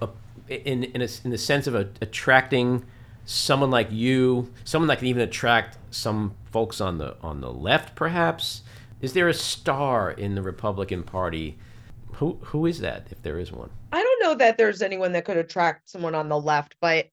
[0.00, 0.06] uh,
[0.48, 2.84] in in a, in the sense of a, attracting
[3.24, 7.94] someone like you, someone that can even attract some folks on the on the left,
[7.94, 8.62] perhaps?
[9.00, 11.58] Is there a star in the Republican Party
[12.14, 13.70] Who who is that if there is one?
[13.92, 17.08] I don't know that there's anyone that could attract someone on the left, but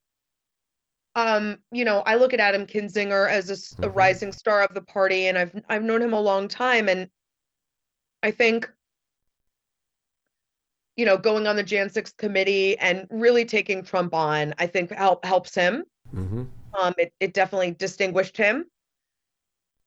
[1.19, 3.95] um, you know, I look at Adam Kinzinger as a, a Mhm.
[3.95, 7.09] rising star of the party, and I've I've known him a long time, and
[8.23, 8.69] I think,
[10.95, 14.91] you know, going on the Jan 6 committee and really taking Trump on, I think
[14.91, 15.83] help helps him.
[16.13, 16.43] Mm-hmm.
[16.73, 18.65] Um, it, it definitely distinguished him.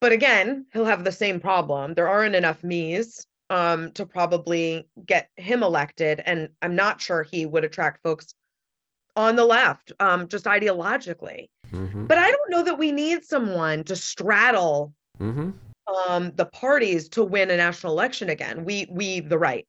[0.01, 1.95] But again, he'll have the same problem.
[1.95, 6.21] There aren't enough me's um, to probably get him elected.
[6.25, 8.35] And I'm not sure he would attract folks
[9.17, 11.49] on the left, um, just ideologically.
[11.73, 12.07] Mm-hmm.
[12.07, 15.51] But I don't know that we need someone to straddle Mm-hmm.
[16.09, 18.65] um, the parties to win a national election again.
[18.65, 19.69] We, we, the right.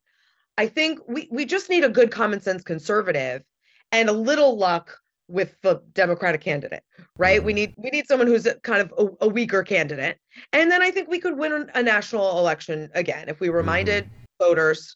[0.58, 3.44] I think we, we just need a good common sense conservative
[3.92, 6.82] and a little luck with the Democratic candidate,
[7.18, 7.44] right?
[7.44, 10.18] We need we need someone who's a, kind of a, a weaker candidate,
[10.54, 14.96] and then I think we could win a national election again if we reminded voters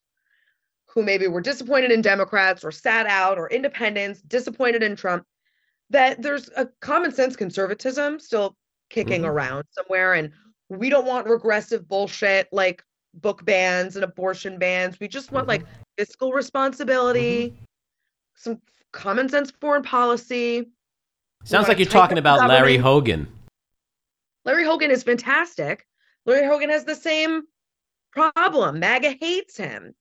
[0.97, 5.23] who maybe were disappointed in Democrats or sat out or independents, disappointed in Trump,
[5.91, 8.57] that there's a common sense conservatism still
[8.89, 9.27] kicking Mhm.
[9.29, 10.31] around somewhere, and
[10.69, 12.83] we don't want regressive bullshit like
[13.13, 14.99] book bans and abortion bans.
[14.99, 15.67] We just want like
[15.99, 17.55] fiscal responsibility,
[18.33, 18.59] some
[18.91, 20.67] common sense foreign policy.
[21.43, 22.77] Sounds like you're talking about Larry.
[22.77, 23.31] Hogan.
[24.45, 25.85] Larry Hogan is fantastic.
[26.25, 27.43] Larry Hogan has the same
[28.11, 28.79] problem.
[28.79, 29.93] MAGA hates him.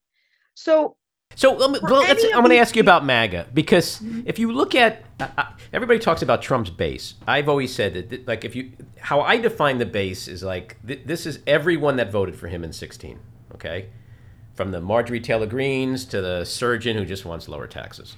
[0.56, 0.96] So
[1.34, 4.74] So let me, well, I'm going to ask you about MAGA because if you look
[4.74, 7.14] at uh, uh, everybody talks about Trump's base.
[7.26, 10.76] I've always said that, that, like, if you how I define the base is like
[10.86, 13.18] th- this is everyone that voted for him in 16.
[13.54, 13.90] Okay,
[14.54, 18.16] from the Marjorie Taylor Greenes to the surgeon who just wants lower taxes.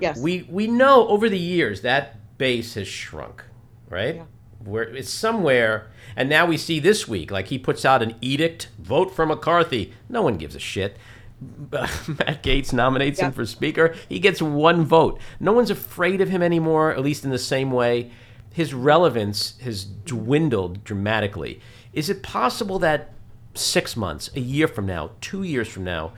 [0.00, 3.44] yes, We we know over the years that base has shrunk,
[3.88, 4.22] right?
[4.64, 8.68] Where it's somewhere, and now we see this week, like he puts out an edict,
[8.78, 9.92] vote for McCarthy.
[10.08, 10.96] No one gives a shit.
[11.70, 13.94] Matt Gaetz nominates him for speaker.
[14.08, 15.20] He gets one vote.
[15.38, 18.10] No one's afraid of him anymore, at least in the same way.
[18.52, 21.60] His relevance has dwindled dramatically.
[21.92, 23.12] Is it possible that
[23.54, 26.12] six months, a year from now, two years from now,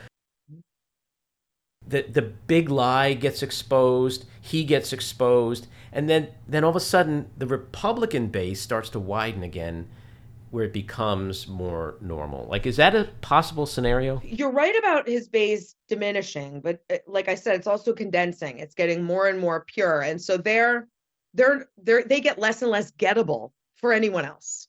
[1.87, 6.81] the the big lie gets exposed, he gets exposed, and then then all of a
[6.81, 9.89] sudden the Republican base starts to widen again
[10.51, 12.47] where it becomes more normal.
[12.49, 14.21] Like is that a possible scenario?
[14.25, 18.59] you're right about his base diminishing, but uh, like I said, it's also condensing.
[18.59, 20.89] It's getting more and more pure, and so they're
[21.35, 24.69] they're they're they get less and less gettable for anyone else.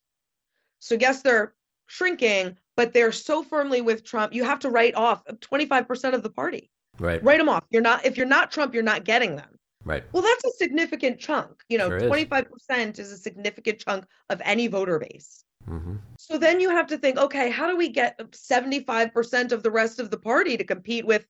[0.80, 1.54] So yes, they're
[1.88, 4.34] shrinking, but they're so firmly with Trump.
[4.34, 6.72] You have to write off 25% of the party.
[7.00, 7.24] Right.
[7.24, 7.64] Write them off.
[7.70, 9.58] You're not if you're not Trump, you're not getting them.
[9.84, 10.04] Right.
[10.12, 11.64] Well, that's a significant chunk.
[11.68, 15.44] You know, Sure 25% is a significant chunk of any voter base.
[15.66, 19.72] Hmm So then you have to think, okay, how do we get 75% of the
[19.72, 21.26] rest of the party to compete with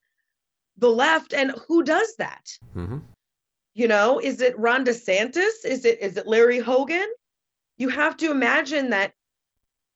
[0.77, 1.34] the left?
[1.34, 2.57] And who does that?
[2.73, 2.99] hmm
[3.73, 5.65] You know, is it Ron DeSantis?
[5.65, 7.07] Is it is it Larry Hogan?
[7.77, 9.13] You have to imagine that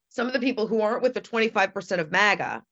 [0.09, 2.63] some of the people who aren't with the 25% of MAGA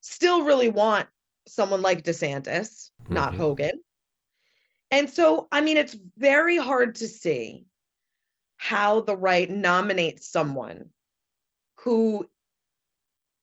[0.00, 1.08] still really want
[1.46, 3.36] someone like DeSantis, not Mhm.
[3.36, 3.84] Hogan.
[4.90, 7.66] And so, I mean, it's very hard to see
[8.56, 10.90] how the right nominates someone
[11.86, 12.28] who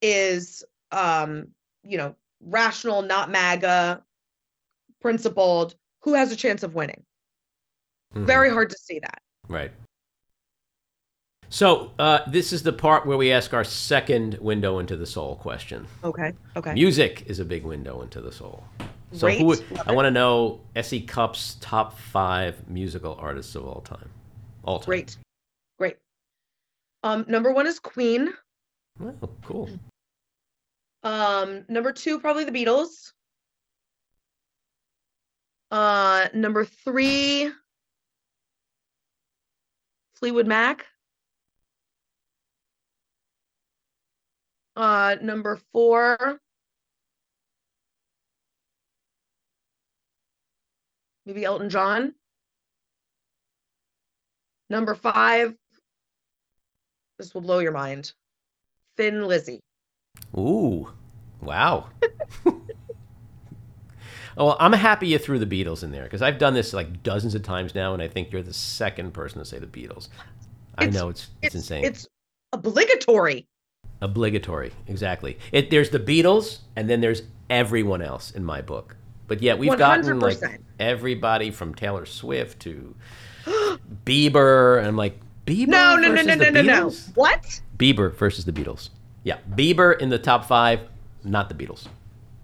[0.01, 1.47] is, um,
[1.81, 4.03] you know, rational, not MAGA,
[5.01, 7.01] principled, who has a chance of winning.
[8.13, 8.25] Mm-hmm.
[8.25, 9.21] Very hard to see that.
[9.47, 9.71] Right.
[11.47, 15.37] So uh, this is the part where we ask our second window into the soul
[15.37, 15.87] question.
[16.03, 16.33] Okay.
[16.57, 16.73] Okay.
[16.73, 18.65] Music is a big window into the soul.
[19.13, 19.39] So Great.
[19.39, 19.55] who
[19.87, 24.09] I want to know SE Cupp's top five musical artists of all time.
[24.65, 24.85] All time.
[24.87, 25.17] Great.
[27.03, 28.33] Um, number one is Queen.
[29.01, 29.69] Oh, cool.
[31.03, 33.11] Um, number two, probably the Beatles.
[35.69, 37.51] Uh, number three,
[40.15, 40.85] Fleetwood Mac.
[44.75, 46.39] Uh, number four,
[51.25, 52.13] maybe Elton John.
[54.69, 55.53] Number five,
[57.23, 58.11] this will blow your mind,
[58.97, 59.61] Thin Lizzy.
[60.37, 60.89] Ooh,
[61.41, 61.87] wow.
[62.45, 62.61] Oh,
[64.37, 67.33] well, I'm happy you threw the Beatles in there because I've done this like dozens
[67.33, 70.09] of times now, and I think you're the second person to say the Beatles.
[70.77, 71.85] I It's- know it's it's, insane.
[71.85, 72.07] It's
[72.51, 73.47] obligatory.
[74.01, 75.37] Obligatory, exactly.
[75.53, 78.97] It there's the Beatles, and then there's everyone else in my book.
[79.27, 80.39] But yet we've gotten like
[80.77, 82.95] everybody from Taylor Swift to
[84.05, 85.67] Bieber, and I'm like Bieber.
[85.67, 86.95] No, no, no, versus no, the no, no, no.
[87.15, 87.61] What?
[87.77, 88.89] Bieber versus the Beatles.
[89.23, 90.81] Yeah, Bieber in the top five,
[91.23, 91.87] not the Beatles.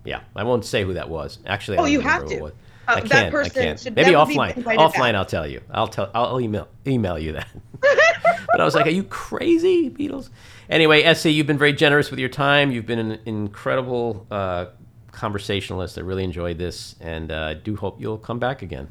[0.05, 1.39] Yeah, I won't say who that was.
[1.45, 2.45] Actually, I Oh, don't you have to.
[2.45, 2.51] Uh,
[2.87, 3.13] I can't.
[3.13, 3.79] I person can't.
[3.79, 4.55] should Maybe offline.
[4.63, 5.15] Offline, back.
[5.15, 5.61] I'll tell you.
[5.69, 6.09] I'll tell.
[6.13, 7.47] I'll email email you that.
[7.81, 10.29] but I was like, "Are you crazy, Beatles?"
[10.69, 12.71] Anyway, Essie, you've been very generous with your time.
[12.71, 14.67] You've been an incredible uh,
[15.11, 15.97] conversationalist.
[15.97, 18.87] I really enjoyed this, and uh, I do hope you'll come back again.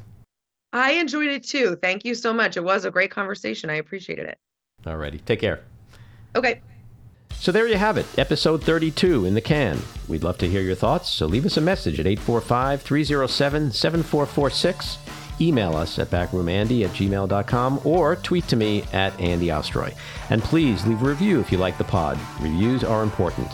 [0.71, 1.75] I enjoyed it too.
[1.81, 2.57] Thank you so much.
[2.57, 3.69] It was a great conversation.
[3.69, 4.37] I appreciated it.
[4.83, 5.61] Alrighty, take care.
[6.35, 6.61] Okay.
[7.39, 9.79] So there you have it, episode 32 in the can.
[10.09, 14.97] We'd love to hear your thoughts, so leave us a message at 845 307 7446.
[15.41, 19.93] Email us at backroomandy at gmail.com or tweet to me at Andy Ostroy.
[20.29, 22.19] And please leave a review if you like the pod.
[22.41, 23.47] Reviews are important.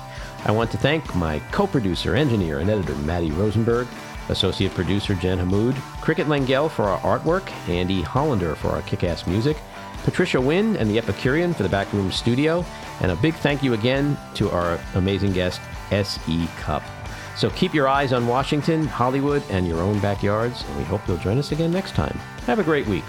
[0.46, 3.88] I want to thank my co producer, engineer, and editor, Matty Rosenberg,
[4.30, 9.28] associate producer, Jen Hammoud, Cricket Lengyel for our artwork, Andy Hollander for our kick ass
[9.28, 9.58] music,
[10.04, 12.64] Patricia Wynn and the Epicurean for the Backroom Studio,
[13.02, 15.60] and a big thank you again to our amazing guest,
[15.92, 16.48] S.E.
[16.58, 16.84] Cupp.
[17.36, 21.18] So keep your eyes on Washington, Hollywood, and your own backyards, and we hope you'll
[21.18, 22.18] join us again next time.
[22.46, 23.04] Have a great week.